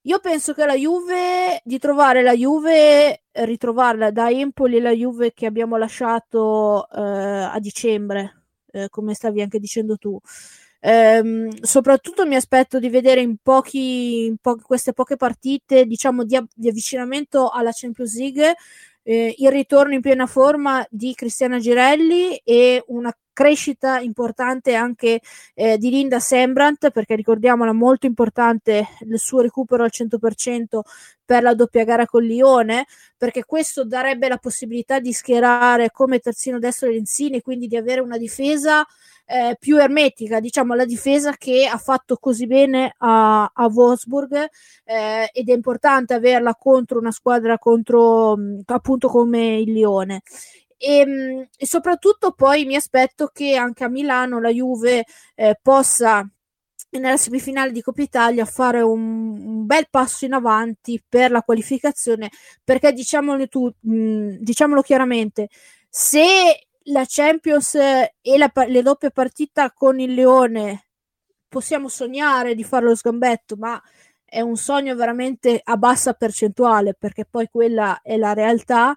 [0.01, 5.47] Io penso che la Juve, di trovare la Juve, ritrovarla da Empoli la Juve che
[5.47, 10.19] abbiamo lasciato eh, a dicembre, eh, come stavi anche dicendo tu.
[10.83, 16.39] Ehm, soprattutto mi aspetto di vedere in, pochi, in po- queste poche partite, diciamo, di,
[16.55, 18.55] di, avvicinamento alla Champions League,
[19.03, 25.19] eh, il ritorno in piena forma di Cristiana Girelli e una crescita importante anche
[25.55, 30.81] eh, di Linda Sembrant, perché ricordiamola molto importante il suo recupero al 100%
[31.25, 32.85] per la doppia gara con Lione,
[33.17, 38.17] perché questo darebbe la possibilità di schierare come terzino destro Lenzini, quindi di avere una
[38.19, 38.85] difesa
[39.25, 44.49] eh, più ermetica, diciamo la difesa che ha fatto così bene a, a Wolfsburg
[44.83, 50.21] eh, ed è importante averla contro una squadra contro appunto come il Lione.
[50.81, 55.05] E, ehm, e, soprattutto poi mi aspetto che anche a Milano la Juve
[55.35, 56.27] eh, possa
[56.91, 62.29] nella semifinale di Coppa Italia fare un, un, bel passo in avanti per la qualificazione
[62.63, 65.49] perché diciamolo, tu, mh, diciamolo chiaramente
[65.89, 70.87] se la Champions e la, le doppie partite con il Leone
[71.47, 73.81] possiamo sognare di fare lo sgambetto ma
[74.25, 78.95] è un sogno veramente a bassa percentuale perché poi quella è la realtà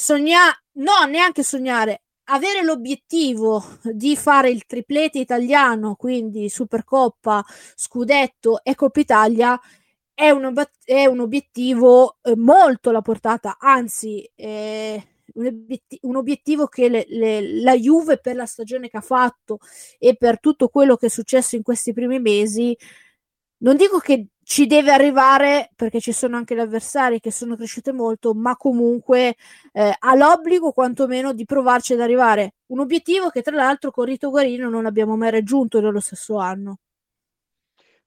[0.00, 2.02] sognare no neanche sognare.
[2.30, 7.44] Avere l'obiettivo di fare il triplete italiano, quindi Supercoppa,
[7.74, 9.60] Scudetto e Coppa Italia,
[10.14, 10.52] è un,
[10.84, 15.02] è un obiettivo eh, molto alla portata, anzi, eh,
[15.34, 19.58] un, obiet- un, obiettivo che le, le, la Juve per la stagione che ha fatto
[19.98, 22.76] e per tutto quello che è successo in questi primi mesi,
[23.58, 27.92] non dico che ci deve arrivare perché ci sono anche gli avversari che sono cresciute
[27.92, 29.36] molto, ma comunque
[29.70, 32.54] eh, ha l'obbligo quantomeno di provarci ad arrivare.
[32.72, 36.78] Un obiettivo che tra l'altro con Rito Guarino non abbiamo mai raggiunto nello stesso anno.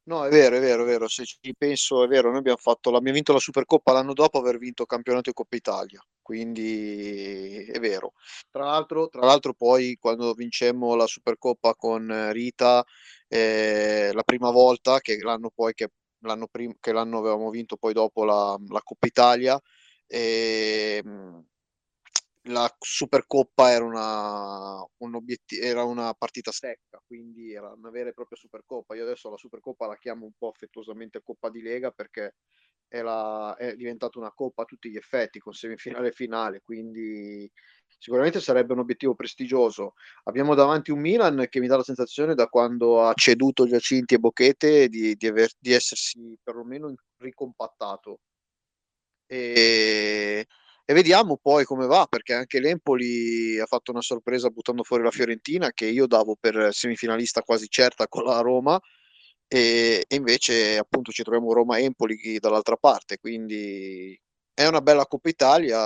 [0.05, 1.07] No, è vero, è vero, è vero.
[1.07, 2.27] Se ci penso, è vero.
[2.27, 6.05] Noi abbiamo fatto, abbiamo vinto la Supercoppa l'anno dopo aver vinto campionato di Coppa Italia.
[6.21, 8.11] Quindi è vero.
[8.51, 12.83] Tra l'altro, tra l'altro poi quando vincemmo la Supercoppa con Rita,
[13.29, 15.87] eh, la prima volta che l'anno poi che
[16.23, 19.59] l'anno, prim- che l'anno avevamo vinto poi dopo la, la Coppa Italia.
[20.07, 21.45] E, ehm,
[22.47, 28.13] la Supercoppa era una, un obiett- era una partita secca, quindi era una vera e
[28.13, 28.95] propria Supercoppa.
[28.95, 32.35] Io adesso la Supercoppa la chiamo un po' affettuosamente Coppa di Lega perché
[32.93, 37.51] è, la, è diventata una coppa a tutti gli effetti, con semifinale e finale, quindi
[37.97, 39.93] sicuramente sarebbe un obiettivo prestigioso.
[40.25, 44.19] Abbiamo davanti un Milan che mi dà la sensazione da quando ha ceduto Giacinti e
[44.19, 48.19] Bocchete di, di, aver, di essersi perlomeno ricompattato.
[49.25, 50.45] E,
[50.85, 55.09] e, vediamo poi come va, perché anche l'Empoli ha fatto una sorpresa buttando fuori la
[55.09, 58.79] Fiorentina, che io davo per semifinalista quasi certa con la Roma,
[59.53, 64.19] e, e invece appunto ci troviamo Roma-Empoli dall'altra parte, quindi
[64.51, 65.77] è una bella Coppa Italia,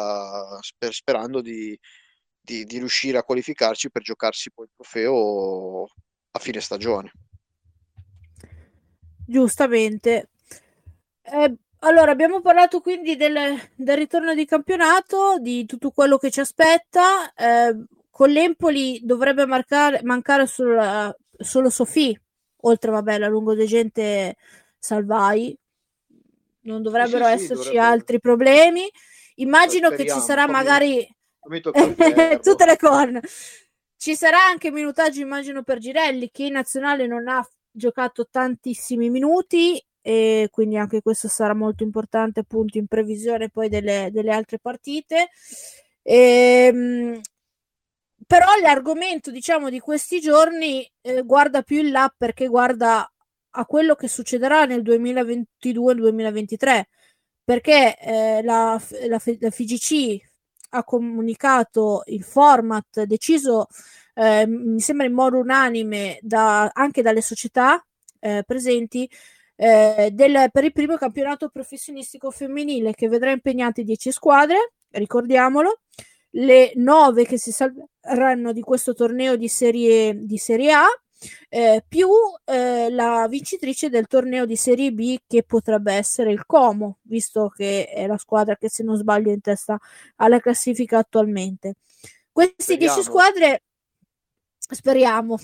[0.61, 1.77] sper- sperando di,
[2.39, 7.11] di, di, riuscire a qualificarci per giocarsi poi il trofeo a fine stagione.
[9.25, 10.29] Giustamente.
[11.23, 13.37] Eh, allora, abbiamo parlato quindi del,
[13.75, 17.33] del, ritorno di campionato, di tutto quello che ci aspetta.
[17.33, 22.17] Eh, con l'Empoli dovrebbe marcare, mancare solo, solo Sofì,
[22.61, 24.35] oltre vabbè la lungodegente
[24.77, 25.57] Salvai.
[26.61, 27.79] Non dovrebbero sì, sì, esserci dovrebbe...
[27.79, 28.89] altri problemi.
[29.35, 31.07] Immagino che ci sarà magari
[32.41, 33.21] tutte le corna.
[33.97, 39.83] Ci sarà anche minutaggio, immagino, per Girelli, che in nazionale non ha giocato tantissimi minuti
[40.01, 45.29] e quindi anche questo sarà molto importante appunto in previsione poi delle, delle altre partite.
[46.01, 47.21] E, ehm,
[48.25, 53.09] però l'argomento diciamo di questi giorni eh, guarda più in là perché guarda
[53.51, 56.81] a quello che succederà nel 2022-2023
[57.43, 60.21] perché eh, la, la, la FIGC
[60.71, 63.67] ha comunicato il format deciso,
[64.15, 67.81] eh, mi sembra in modo unanime, da, anche dalle società
[68.19, 69.09] eh, presenti,
[69.55, 75.79] eh, del, per il primo campionato professionistico femminile che vedrà impegnate 10 squadre, ricordiamolo,
[76.31, 80.87] le 9 che si salveranno di questo torneo di serie, di serie A
[81.49, 82.09] eh, più
[82.45, 87.87] eh, la vincitrice del torneo di Serie B che potrebbe essere il Como, visto che
[87.87, 89.79] è la squadra che se non sbaglio è in testa
[90.17, 91.75] alla classifica attualmente.
[92.31, 93.63] Queste 10 squadre
[94.57, 95.37] speriamo.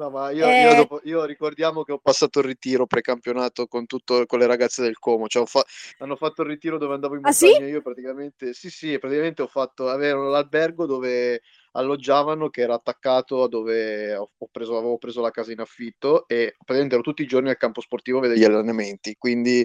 [0.00, 0.62] No, ma io, eh...
[0.62, 4.80] io, dopo, io, ricordiamo che ho passato il ritiro precampionato con, tutto, con le ragazze
[4.80, 5.28] del Como.
[5.28, 5.64] Cioè, fa-
[5.98, 7.56] hanno fatto il ritiro dove andavo in montagna.
[7.56, 7.64] Ah, sì?
[7.64, 11.42] Io praticamente, sì, sì, praticamente ho fatto avere l'albergo dove
[11.72, 16.54] alloggiavano che era attaccato a dove ho preso, avevo preso la casa in affitto e
[16.56, 19.64] praticamente ero tutti i giorni al campo sportivo a vedere gli allenamenti, quindi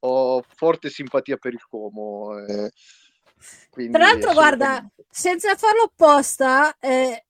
[0.00, 2.36] ho forte simpatia per il Como.
[2.40, 2.70] Eh,
[3.88, 7.25] Tra l'altro, guarda, senza farlo apposta, eh,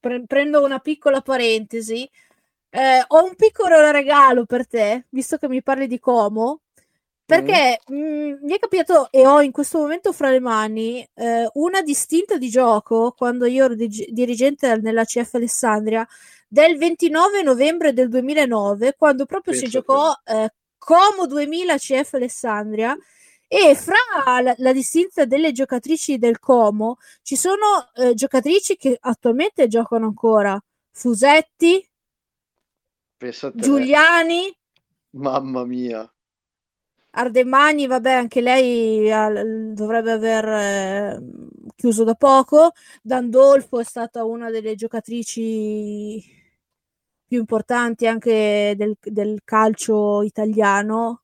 [0.00, 2.08] pre- prendo una piccola parentesi,
[2.70, 6.60] eh, ho un piccolo regalo per te, visto che mi parli di Como.
[7.28, 7.94] Perché mm.
[7.94, 12.38] mh, mi è capitato e ho in questo momento fra le mani eh, una distinta
[12.38, 16.08] di gioco quando io ero dig- dirigente nella CF Alessandria
[16.48, 22.96] del 29 novembre del 2009, quando proprio Penso si giocò eh, Como 2000 CF Alessandria.
[23.50, 29.68] E fra la, la, distinta delle giocatrici del Como ci sono eh, giocatrici che attualmente
[29.68, 31.82] giocano ancora: Fusetti,
[33.54, 34.54] Giuliani.
[35.10, 36.12] Mamma mia.
[37.10, 41.22] Ardemani, vabbè, anche lei uh, dovrebbe aver eh,
[41.74, 42.72] chiuso da poco.
[43.02, 46.22] Dandolfo è stata una delle giocatrici
[47.26, 51.22] più importanti anche del, del calcio italiano.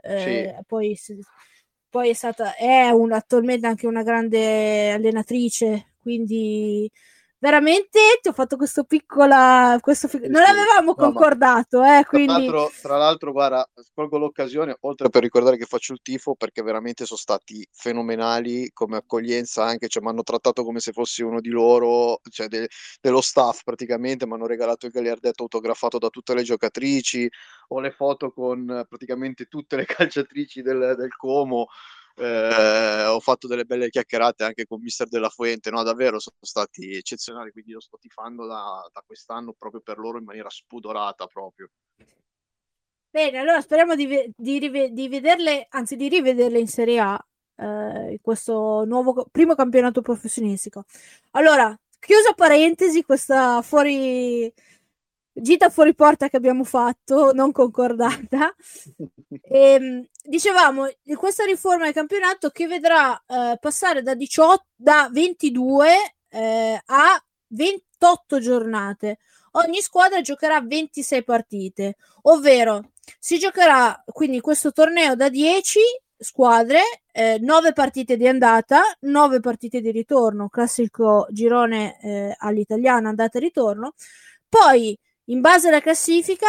[0.00, 0.64] Eh, sì.
[0.66, 0.98] poi,
[1.90, 6.90] poi, è stata è un, attualmente anche una grande allenatrice, quindi
[7.38, 12.26] veramente ti ho fatto questo piccola questo non l'avevamo concordato eh, quindi...
[12.26, 16.62] tra, l'altro, tra l'altro guarda colgo l'occasione oltre per ricordare che faccio il tifo perché
[16.62, 21.40] veramente sono stati fenomenali come accoglienza anche cioè mi hanno trattato come se fossi uno
[21.40, 22.68] di loro cioè de-
[23.00, 27.28] dello staff praticamente mi hanno regalato il gagliardetto autografato da tutte le giocatrici
[27.68, 31.66] ho le foto con praticamente tutte le calciatrici del, del Como
[32.16, 35.82] eh, ho fatto delle belle chiacchierate anche con Mister Della Fuente, no?
[35.82, 40.24] davvero sono stati eccezionali, quindi lo sto tifando da, da quest'anno proprio per loro in
[40.24, 41.68] maniera spudorata proprio.
[43.10, 44.06] Bene, allora speriamo di,
[44.36, 50.84] di, di vederle, anzi di rivederle in Serie A, eh, questo nuovo primo campionato professionistico.
[51.30, 54.52] Allora, chiusa parentesi, questa fuori
[55.38, 58.54] gita fuori porta che abbiamo fatto, non concordata.
[59.42, 65.08] E, ehm, dicevamo di questa riforma del campionato che vedrà eh, passare da, 18, da
[65.12, 65.94] 22
[66.28, 69.18] eh, a 28 giornate.
[69.52, 75.80] Ogni squadra giocherà 26 partite, ovvero si giocherà quindi questo torneo da 10
[76.18, 76.80] squadre,
[77.12, 83.40] eh, 9 partite di andata, 9 partite di ritorno, classico girone eh, all'italiana andata e
[83.40, 83.94] ritorno.
[84.48, 86.46] Poi in base alla classifica,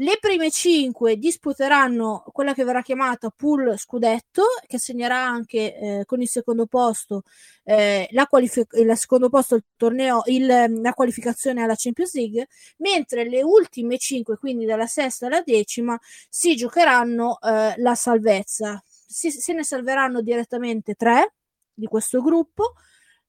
[0.00, 6.22] le prime 5 disputeranno quella che verrà chiamata pool scudetto, che segnerà anche eh, con
[6.22, 7.22] il secondo posto
[7.64, 13.28] eh, la qualific- il secondo posto il torneo, il, la qualificazione alla Champions League, mentre
[13.28, 18.82] le ultime 5, quindi dalla sesta alla decima, si giocheranno eh, la salvezza.
[18.86, 21.34] Si, se ne salveranno direttamente 3
[21.74, 22.74] di questo gruppo.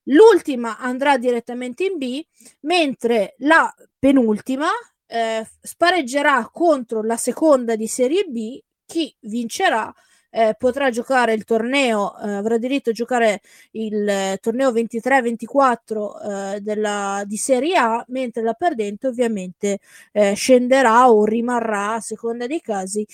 [0.06, 2.26] L'ultima andrà direttamente in B,
[2.62, 4.68] mentre la penultima
[5.06, 9.94] eh, spareggerà contro la seconda di Serie B, chi vincerà
[10.32, 16.62] eh, potrà giocare il torneo, eh, avrà diritto a giocare il eh, torneo 23-24 eh,
[16.62, 19.80] della, di Serie A, mentre la perdente ovviamente
[20.14, 23.06] eh, scenderà o rimarrà, a seconda dei casi,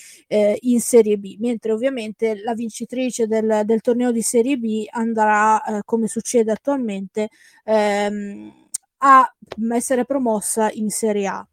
[0.60, 6.06] in Serie B, mentre ovviamente la vincitrice del, del torneo di Serie B andrà, come
[6.06, 7.28] succede attualmente,
[7.64, 8.52] ehm,
[8.98, 9.34] a
[9.72, 11.46] essere promossa in Serie A.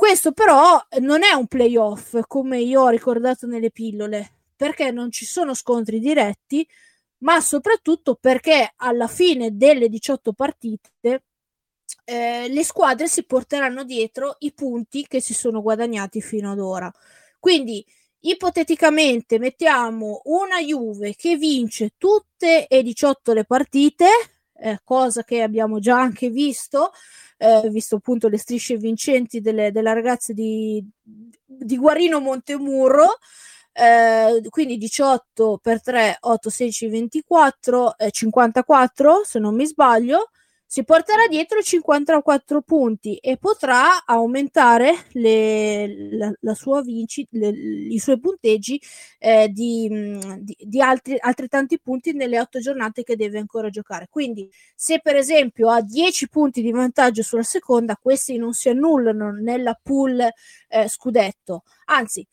[0.00, 5.24] Questo però non è un playoff come io ho ricordato nelle pillole, perché non ci
[5.24, 6.68] sono scontri diretti,
[7.20, 11.22] ma soprattutto perché alla fine delle 18 partite
[12.04, 16.92] eh, le squadre si porteranno dietro i punti che si sono guadagnati fino ad ora.
[17.38, 17.82] Quindi
[18.20, 24.08] ipoteticamente mettiamo una Juve che vince tutte e 18 le partite,
[24.52, 26.90] eh, cosa che abbiamo già anche visto
[27.38, 33.16] eh, visto appunto le strisce vincenti delle, della ragazza di, di Guarino Montemurro.
[33.72, 40.30] Eh, quindi 18 per 3, 8, 16, 24, eh, 54 se non mi sbaglio
[40.72, 47.98] si porterà dietro 54 punti e potrà aumentare le, la, la, sua vinci, le, i
[47.98, 48.80] suoi punteggi
[49.18, 49.88] eh, di,
[50.38, 54.06] di, di altri, altrettanti punti nelle otto giornate che deve ancora giocare.
[54.08, 59.32] Quindi, se per esempio ha 10 punti di vantaggio sulla seconda, questi non si annullano
[59.32, 60.20] nella pool
[60.68, 62.24] eh, scudetto, anzi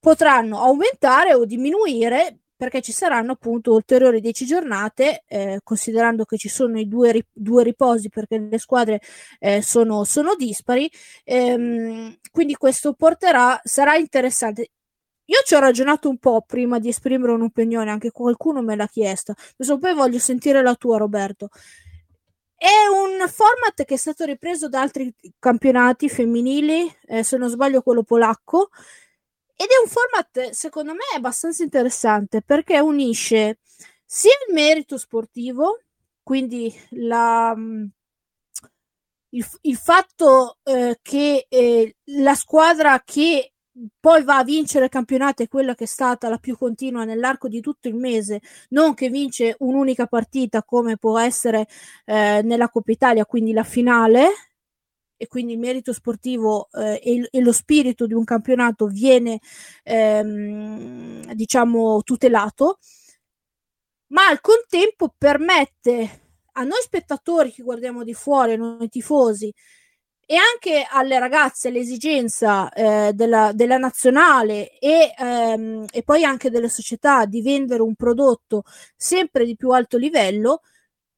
[0.00, 6.50] potranno aumentare o diminuire perché ci saranno appunto ulteriori 10 giornate, eh, considerando che ci
[6.50, 9.00] sono i due, ri- due riposi perché le squadre
[9.38, 10.90] eh, sono, sono, dispari.
[11.24, 14.72] Ehm, quindi questo porterà, sarà interessante.
[15.24, 19.32] Io ci ho ragionato un po' prima di esprimere un'opinione, anche qualcuno me l'ha chiesto.
[19.56, 21.48] Adesso poi voglio sentire la tua, Roberto.
[22.56, 27.80] È un format che è stato ripreso da altri campionati femminili, eh, se non sbaglio
[27.80, 28.68] quello polacco,
[29.60, 33.58] ed è un format, secondo me, abbastanza interessante perché unisce
[34.06, 35.80] sia il merito sportivo,
[36.22, 37.84] quindi la, mm,
[39.30, 43.52] il, il, fatto eh, che eh, la squadra che
[44.00, 47.46] poi va a vincere il campionato è quella che è stata la più continua nell'arco
[47.48, 48.40] di tutto il mese,
[48.70, 51.66] non che vince un'unica partita come può essere
[52.06, 54.49] eh, nella Coppa Italia, quindi la finale,
[55.22, 59.38] e quindi il merito sportivo eh, e, e, lo spirito di un campionato viene
[59.82, 62.78] ehm, diciamo tutelato
[64.12, 66.20] ma al contempo permette
[66.52, 69.52] a noi spettatori che guardiamo di fuori, noi tifosi
[70.24, 76.70] e anche alle ragazze l'esigenza eh, della, della, nazionale e, ehm, e poi anche delle
[76.70, 78.62] società di vendere un prodotto
[78.96, 80.62] sempre di più alto livello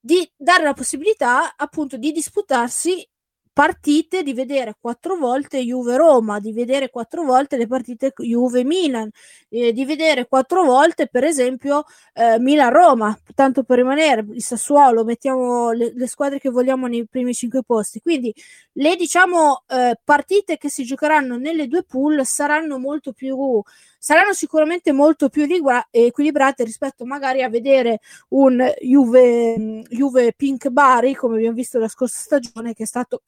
[0.01, 3.09] di dare la possibilità appunto di disputarsi
[3.53, 9.11] partite di vedere quattro volte Juve-Roma, di vedere quattro volte le partite Juve-Milan,
[9.51, 11.85] eh, di vedere quattro volte per esempio
[12.15, 17.35] eh, Milan-Roma, tanto per rimanere, il Sassuolo, mettiamo le, le, squadre che vogliamo nei primi
[17.35, 18.01] cinque posti.
[18.01, 18.35] Quindi
[18.73, 23.63] le diciamo eh, partite che si giocheranno nelle due pool saranno molto più
[23.99, 25.47] saranno sicuramente molto più
[25.91, 28.01] equilibrate rispetto magari a vedere
[28.31, 33.23] un Juve, Juve Pink Bari come abbiamo visto la scorsa stagione che è stato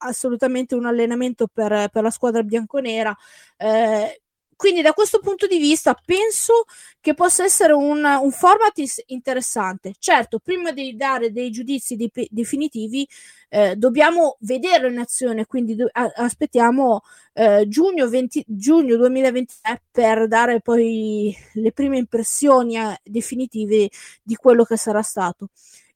[0.00, 3.16] assolutamente un allenamento per, per la squadra bianconera.
[3.56, 4.20] Eh,
[4.60, 6.64] quindi da questo punto di vista penso
[7.00, 8.74] che possa essere un, un format
[9.06, 9.94] interessante.
[9.98, 13.08] Certo, prima di dare dei giudizi de- definitivi
[13.48, 17.00] eh, dobbiamo vederlo in azione, quindi do- a- aspettiamo
[17.32, 23.88] eh, giugno, 20, giugno 2023 per dare poi le prime impressioni eh, definitive
[24.22, 25.48] di quello che sarà stato.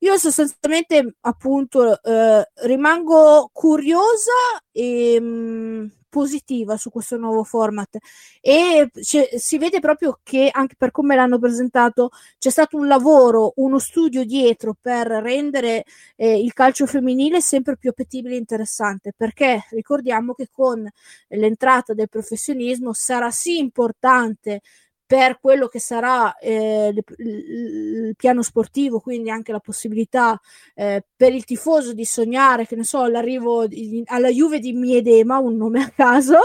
[0.05, 4.33] Io sostanzialmente appunto eh, rimango curiosa
[4.71, 7.97] e mh, mm, positiva su questo nuovo format.
[8.43, 13.79] E si vede proprio che anche per come l'hanno presentato c'è stato un lavoro, uno
[13.79, 15.85] studio dietro per rendere
[16.17, 19.15] eh, il calcio femminile sempre più appetibile e interessante.
[19.17, 20.87] Perché ricordiamo che con
[21.29, 24.61] l'entrata del professionismo sarà sì importante
[25.07, 30.41] per quello che sarà eh, il, piano sportivo, quindi anche la possibilità
[30.75, 35.39] eh, per il tifoso di sognare, che ne so, l'arrivo di, alla Juve di Miedema,
[35.39, 36.39] un nome a caso,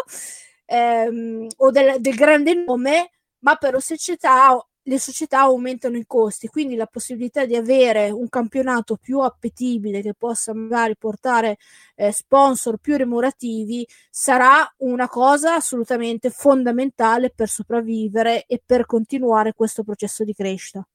[0.65, 4.57] ehm, o del, del grande nome, ma per la società
[4.89, 10.15] le società aumentano i costi, quindi la possibilità di avere un campionato più appetibile che
[10.15, 11.57] possa magari portare
[11.95, 19.83] eh, sponsor più remunerativi sarà una cosa assolutamente fondamentale per sopravvivere e per continuare questo
[19.83, 20.85] processo di crescita.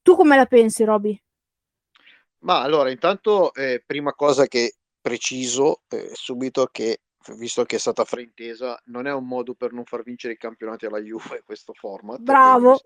[0.00, 1.20] Tu come la pensi, Roby?
[2.44, 7.00] Ma allora, intanto, eh, prima cosa che preciso eh, subito che
[7.36, 10.86] visto che è stata fraintesa, non è un modo per non far vincere i campionati
[10.86, 12.20] alla Juve questo format.
[12.20, 12.80] Bravo.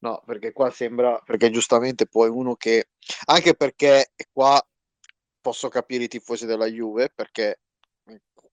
[0.00, 2.90] No, perché qua sembra, perché giustamente poi uno che,
[3.26, 4.60] anche perché qua
[5.40, 7.60] posso capire i tifosi della Juve, perché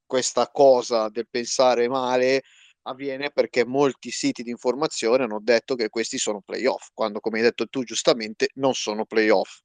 [0.05, 2.43] questa cosa del pensare male
[2.83, 7.43] avviene perché molti siti di informazione hanno detto che questi sono playoff, quando come hai
[7.43, 9.62] detto tu giustamente non sono playoff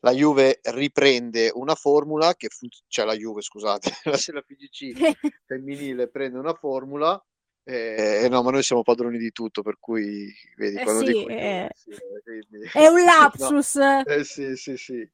[0.00, 4.92] la Juve riprende una formula che funziona, cioè la Juve scusate, la, la FGC
[5.46, 7.20] femminile prende una formula
[7.68, 11.68] eh, no, ma noi siamo padroni di tutto, per cui vedi, eh sì, dico eh,
[11.74, 11.90] sì,
[12.22, 12.70] quindi...
[12.72, 13.74] è un lapsus.
[13.74, 15.10] no, eh, sì, sì, sì.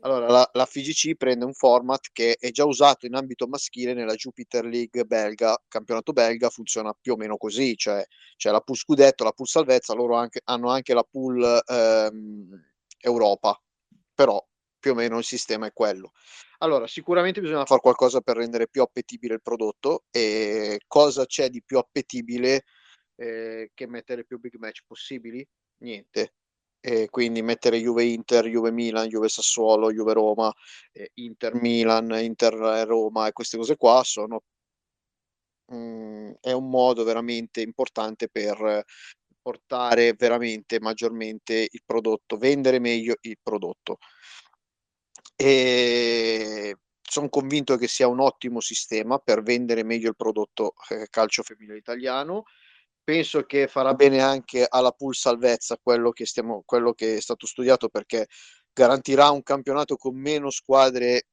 [0.00, 4.14] Allora, la, la, FGC prende un format che è già usato in ambito maschile nella
[4.14, 8.02] Jupiter League belga, campionato belga, funziona più o meno così, cioè
[8.38, 12.64] c'è la pool scudetto, la pool salvezza, loro anche, hanno anche la pool ehm,
[12.98, 13.60] Europa,
[14.20, 14.46] però
[14.78, 16.12] più o meno il sistema è quello.
[16.58, 21.62] Allora, sicuramente bisogna fare qualcosa per rendere più appetibile il prodotto e cosa c'è di
[21.62, 22.64] più appetibile
[23.16, 25.46] eh, che mettere più big match possibili?
[25.78, 26.34] Niente.
[26.80, 30.52] E quindi mettere Juve Inter, Juve Milan, Juve Sassuolo, Juve Roma,
[30.92, 32.52] eh, Inter Milan, Inter
[32.86, 34.42] Roma e queste cose qua sono
[35.72, 38.84] mm, è un modo veramente importante per
[39.40, 43.98] portare veramente maggiormente il prodotto, vendere meglio il prodotto.
[45.36, 46.76] E
[47.10, 51.78] sono convinto che sia un ottimo sistema per vendere meglio il prodotto eh, calcio femminile
[51.78, 52.44] italiano.
[53.02, 57.46] Penso che farà bene anche alla pool salvezza quello che, stiamo, quello che è stato
[57.46, 58.28] studiato perché
[58.72, 61.26] garantirà un campionato con meno squadre,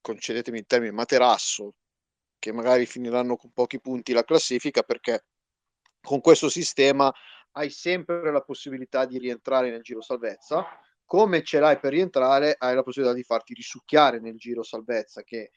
[0.00, 1.74] concedetemi il termine, materasso,
[2.38, 5.24] che magari finiranno con pochi punti la classifica perché
[6.00, 7.12] con questo sistema
[7.52, 10.66] hai sempre la possibilità di rientrare nel giro salvezza.
[11.04, 15.50] Come ce l'hai per rientrare, hai la possibilità di farti risucchiare nel giro salvezza, che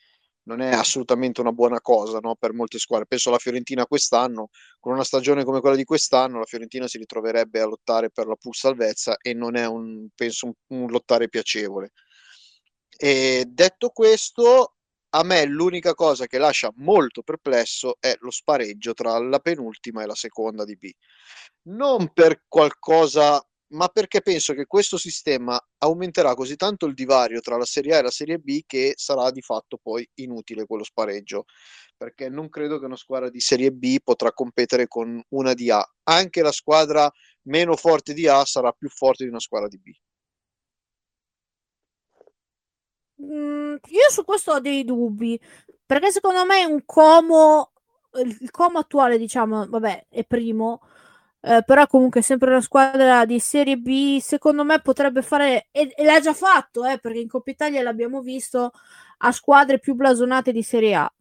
[0.44, 2.36] non è assolutamente una buona cosa no?
[2.36, 3.06] per molte squadre.
[3.06, 4.50] Penso alla Fiorentina quest'anno,
[4.80, 8.36] con una stagione come quella di quest'anno, la Fiorentina si ritroverebbe a lottare per la
[8.36, 11.92] pur salvezza e non è un, penso, un, un lottare piacevole.
[12.97, 14.76] E detto questo,
[15.13, 20.05] a me l'unica cosa che lascia molto perplesso è lo spareggio tra la penultima e
[20.05, 20.89] la seconda di B.
[21.63, 23.43] Non per qualcosa,
[23.74, 27.97] ma perché penso che questo sistema aumenterà così tanto il divario tra la Serie A
[28.00, 31.43] e la Serie B che sarà di fatto poi inutile quello spareggio.
[31.97, 35.86] Perché non credo che una squadra di Serie B potrà competere con una di A.
[36.04, 37.09] Anche la squadra
[37.43, 39.92] meno forte di A sarà più forte di una squadra di B.
[43.24, 45.39] Mm, io su questo ho dei dubbi,
[45.86, 47.72] perché secondo me un Como,
[48.24, 50.82] il Como attuale, diciamo, vabbè, è primo,
[51.42, 56.04] eh, però comunque sempre una squadra di Serie B, secondo me potrebbe fare, e, e
[56.04, 58.72] l'ha già fatto, eh, perché in Coppa Italia l'abbiamo visto,
[59.24, 61.14] a squadre più blasonate di Serie A.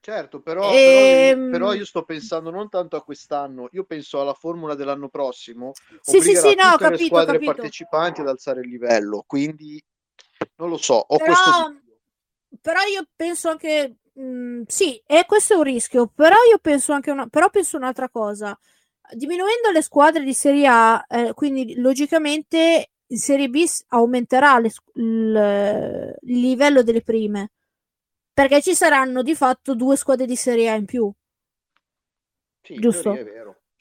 [0.00, 1.32] Certo, però, e...
[1.34, 5.72] però, però, io sto pensando non tanto a quest'anno, io penso alla formula dell'anno prossimo.
[6.02, 7.52] Sì, sì, sì, no, tutte capito, le squadre capito.
[7.52, 9.82] partecipanti ad alzare il livello, quindi
[10.56, 11.82] non lo so, ho però, questo...
[12.60, 16.92] Però io penso anche, mh, mm, sì, e questo è un rischio, però io penso
[16.92, 18.58] anche una, però penso un'altra cosa.
[19.10, 26.16] Diminuendo le squadre di Serie A, eh, quindi logicamente in Serie B aumenterà le, il,
[26.22, 27.50] il livello delle prime
[28.34, 31.10] perché ci saranno di fatto due squadre di Serie A in più.
[32.62, 33.12] Sì, giusto?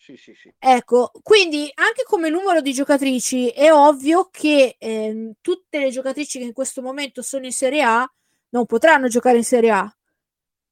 [0.04, 0.54] Sì, sì, sì.
[0.60, 6.44] Ecco, quindi anche come numero di giocatrici è ovvio che eh, tutte le giocatrici che
[6.44, 8.14] in questo momento sono in Serie A
[8.50, 9.96] non potranno giocare in Serie A.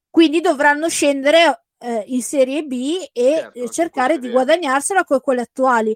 [0.10, 5.42] Quindi dovranno scendere eh, in Serie B e certo, eh, cercare di guadagnarsela con quelle
[5.44, 5.96] attuali.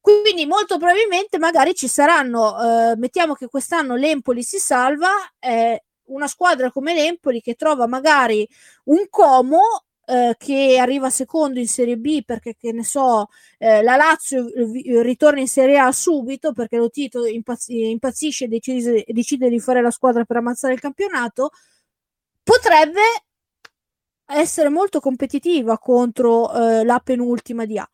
[0.00, 6.26] Quindi molto probabilmente magari ci saranno, eh, mettiamo che quest'anno l'Empoli si salva, eh, una
[6.26, 8.44] squadra come l'Empoli che trova magari
[8.86, 13.28] un Como eh, che arriva secondo in Serie B perché che ne so
[13.58, 14.46] eh, la Lazio
[15.02, 19.80] ritorna in Serie A subito perché lo Tito impazz- impazzisce e decide, decide di fare
[19.82, 21.50] la squadra per ammazzare il campionato
[22.42, 23.00] potrebbe
[24.26, 27.88] essere molto competitiva contro eh, la penultima di A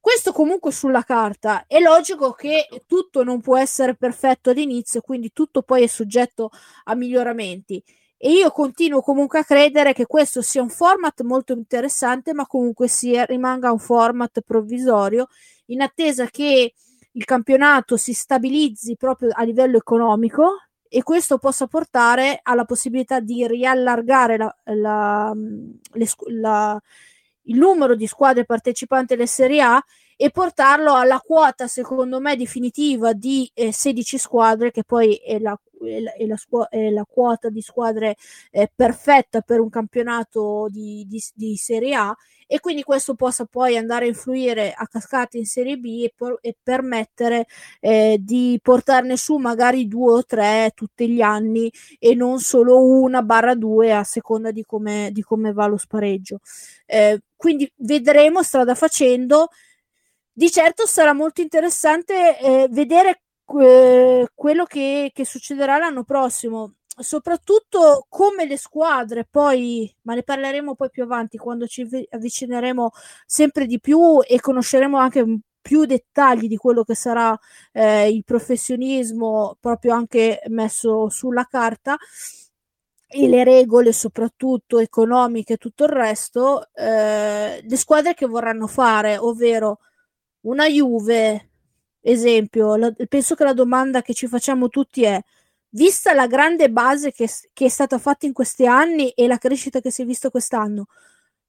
[0.00, 5.60] questo comunque sulla carta è logico che tutto non può essere perfetto all'inizio, quindi tutto
[5.62, 6.50] poi è soggetto
[6.84, 7.84] a miglioramenti.
[8.22, 12.86] E io continuo comunque a credere che questo sia un format molto interessante, ma comunque
[12.86, 15.28] sia, rimanga un format provvisorio
[15.66, 16.74] in attesa che
[17.12, 23.46] il campionato si stabilizzi proprio a livello economico e questo possa portare alla possibilità di
[23.46, 26.78] riallargare la, la, le, la,
[27.44, 29.82] il numero di squadre partecipanti alle Serie A
[30.22, 35.58] e portarlo alla quota, secondo me, definitiva di eh, 16 squadre, che poi è la,
[35.82, 38.16] è la, è la, scu- è la quota di squadre
[38.50, 42.14] eh, perfetta per un campionato di, di, di, Serie A.
[42.46, 46.38] E quindi questo possa poi andare a influire a cascata in Serie B e, por-
[46.42, 47.46] e permettere
[47.80, 53.22] eh, di portarne su magari due o tre tutti gli anni e non solo una
[53.22, 56.40] barra due a seconda di come, di come va lo spareggio.
[56.84, 59.48] Eh, quindi vedremo strada facendo.
[60.40, 68.46] Di certo sarà molto interessante eh, vedere quello che, che succederà l'anno prossimo soprattutto come
[68.46, 72.90] le squadre poi, ma ne parleremo poi più avanti quando ci avvicineremo
[73.26, 77.38] sempre di più e conosceremo anche più dettagli di quello che sarà
[77.72, 81.98] eh, il professionismo proprio anche messo sulla carta
[83.06, 89.18] e le regole soprattutto economiche e tutto il resto, eh, le squadre che vorranno fare,
[89.18, 89.80] ovvero
[90.42, 91.50] una Juve,
[92.00, 95.20] esempio, la, penso che la domanda che ci facciamo tutti è,
[95.70, 99.80] vista la grande base che, che, è stata fatta in questi anni e la crescita
[99.80, 100.86] che si è vista quest'anno,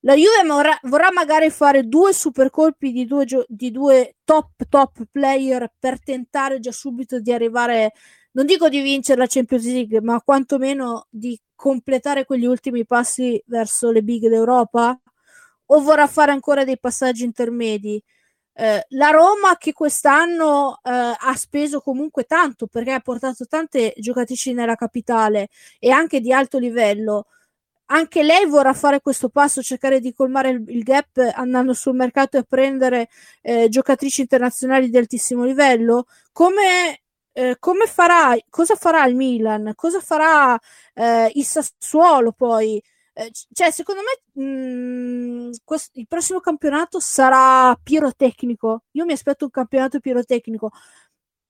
[0.01, 5.03] la Juve vorrà, vorrà magari fare due super colpi di due, di due top top
[5.11, 7.93] player per tentare già subito di arrivare
[8.33, 13.91] non dico di vincere la Champions League, ma quantomeno di completare quegli ultimi passi verso
[13.91, 14.99] le big d'Europa?
[15.67, 18.01] O vorrà fare ancora dei passaggi intermedi?
[18.53, 24.53] Eh, la Roma che quest'anno eh, ha speso comunque tanto perché ha portato tante giocatrici
[24.53, 25.47] nella capitale
[25.79, 27.27] e anche di alto livello
[27.91, 32.37] anche lei vorrà fare questo passo, cercare di colmare il, il gap andando sul mercato
[32.37, 33.09] e prendere
[33.41, 36.05] eh, giocatrici internazionali di altissimo livello?
[36.31, 37.01] Come
[37.33, 40.59] eh, come farà, cosa farà il Milan, cosa farà
[40.93, 42.81] eh, il Sassuolo poi.
[43.21, 48.85] Eh, cioè, secondo me mh, mm, questo, il prossimo campionato sarà pirotecnico.
[48.91, 50.71] Io mi aspetto un campionato pirotecnico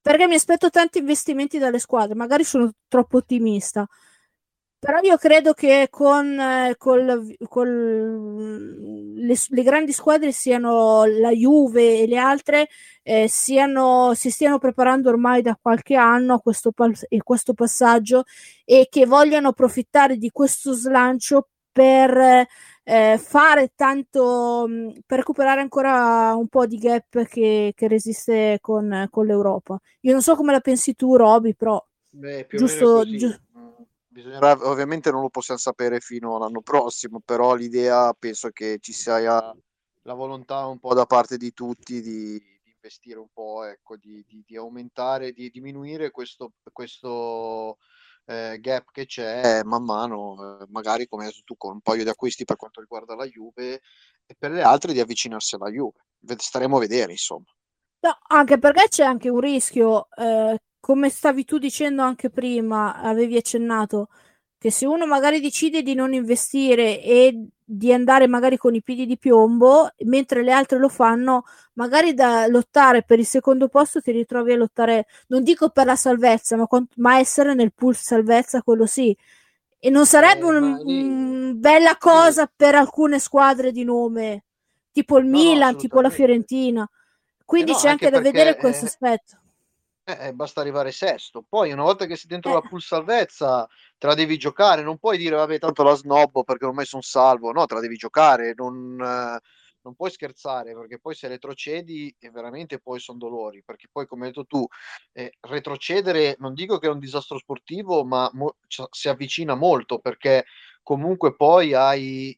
[0.02, 2.16] perché mi aspetto tanti investimenti dalle squadre.
[2.16, 3.88] Magari sono troppo ottimista.
[4.80, 12.00] Però io credo che con, eh, col, col le, le, grandi squadre siano la Juve
[12.00, 12.68] e le altre
[13.04, 16.72] eh, siano, si stiano preparando ormai da qualche anno a questo,
[17.24, 18.24] questo passaggio
[18.66, 22.48] e che vogliano approfittare di questo slancio per
[22.84, 24.68] eh, fare tanto
[25.06, 29.80] per recuperare ancora un po' di gap che, che resiste con, con, l'Europa.
[30.02, 33.40] Io non so come la pensi tu, Roby, però Beh, giusto, giusto
[34.12, 39.18] Bisognerà, ovviamente non lo possiamo sapere fino all'anno prossimo, però l'idea penso che ci sia
[39.22, 44.22] la volontà un po' da parte di tutti di, di investire un po', ecco, di,
[44.28, 47.78] di, di, aumentare, di diminuire questo, questo
[48.32, 52.04] eh, gap che c'è man mano, eh, magari come hai detto tu con un paio
[52.04, 53.82] di acquisti per quanto riguarda la Juve
[54.26, 56.00] e per le altre di avvicinarsi alla Juve.
[56.38, 57.46] Staremo a vedere, insomma.
[58.04, 63.38] No, anche perché c'è anche un rischio eh, come stavi tu dicendo anche prima, avevi
[63.38, 64.08] accennato,
[64.62, 69.08] che se uno magari decide di non investire e di andare magari con i piedi
[69.08, 74.12] di piombo, mentre le altre lo fanno, magari da lottare per il secondo posto ti
[74.12, 76.68] ritrovi a lottare, non dico per la salvezza, ma,
[76.98, 79.18] ma essere nel pool salvezza, quello sì.
[79.80, 82.52] E non sarebbe eh, una un bella cosa sì.
[82.56, 84.44] per alcune squadre di nome,
[84.92, 86.88] tipo il no, Milan, no, tipo la Fiorentina.
[87.44, 89.41] Quindi eh no, c'è anche, anche da vedere questo aspetto.
[90.04, 91.46] Eh, eh, basta arrivare sesto.
[91.48, 92.54] Poi, una volta che sei dentro eh.
[92.56, 93.68] la pool salvezza,
[93.98, 94.82] te la devi giocare.
[94.82, 97.52] Non puoi dire, vabbè, tanto la snobbo perché ormai sono salvo.
[97.52, 98.54] No, te la devi giocare.
[98.56, 99.40] Non, eh,
[99.84, 103.62] non puoi scherzare perché poi se retrocedi, eh, veramente poi sono dolori.
[103.64, 104.68] Perché poi, come hai detto tu,
[105.14, 108.56] eh, retrocedere non dico che è un disastro sportivo, ma mo-
[108.90, 110.46] si avvicina molto perché
[110.84, 112.36] comunque poi hai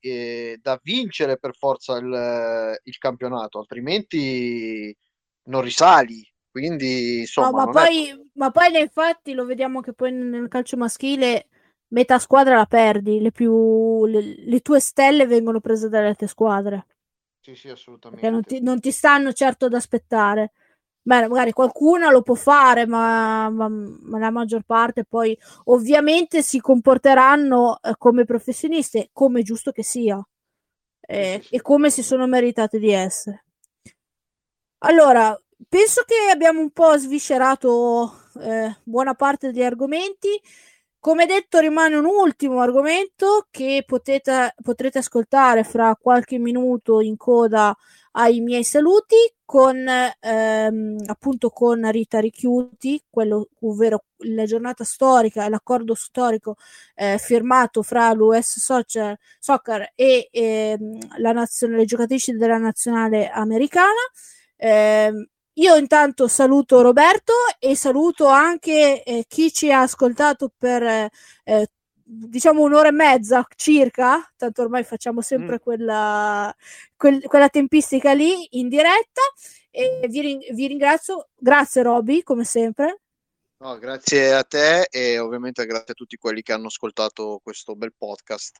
[0.61, 4.95] da vincere per forza il, il campionato, altrimenti
[5.45, 8.19] non risali quindi, insomma, no, ma, poi, è...
[8.33, 11.47] ma poi infatti lo vediamo che poi nel calcio maschile
[11.87, 16.85] metà squadra la perdi, le, più, le, le tue stelle vengono prese dalle altre squadre.
[17.41, 18.29] Sì, sì, assolutamente.
[18.29, 20.51] Non ti, non ti stanno certo ad aspettare.
[21.01, 25.35] Beh, magari qualcuna lo può fare, ma, ma, ma, la maggior parte poi
[25.65, 30.23] ovviamente si comporteranno eh, come professionisti, come è giusto che sia,
[31.01, 33.43] eh, sì, sì, e come si sono meritate di essere.
[34.85, 35.35] Allora,
[35.67, 40.29] penso che abbiamo un po' sviscerato eh, buona parte degli argomenti.
[40.99, 47.75] Come detto, rimane un ultimo argomento che potete, potrete ascoltare fra qualche minuto in coda
[48.11, 49.85] ai miei saluti con
[50.19, 56.55] ehm, appunto con Rita Richiuti, quello ovvero la giornata storica e l'accordo storico
[56.95, 63.99] eh, firmato fra l'US Soccer, Soccer e ehm, la nazione, le giocatrici della nazionale americana.
[64.55, 65.11] Eh,
[65.55, 71.67] io intanto saluto Roberto e saluto anche eh, chi ci ha ascoltato per eh,
[72.03, 75.63] diciamo un'ora e mezza circa, tanto ormai facciamo sempre mm.
[75.63, 76.55] quella,
[76.95, 79.21] quel, quella tempistica lì in diretta.
[79.75, 82.99] E vi, vi ringrazio, grazie Roby, come sempre.
[83.57, 87.93] No, grazie a te e ovviamente grazie a tutti quelli che hanno ascoltato questo bel
[87.97, 88.59] podcast.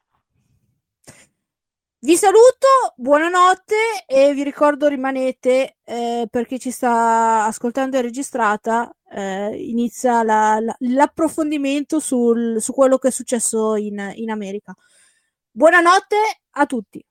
[2.05, 2.67] Vi saluto,
[2.97, 10.21] buonanotte e vi ricordo rimanete eh, per chi ci sta ascoltando e registrata, eh, inizia
[10.21, 14.75] la, la, l'approfondimento sul, su quello che è successo in, in America.
[15.49, 16.17] Buonanotte
[16.51, 17.01] a tutti.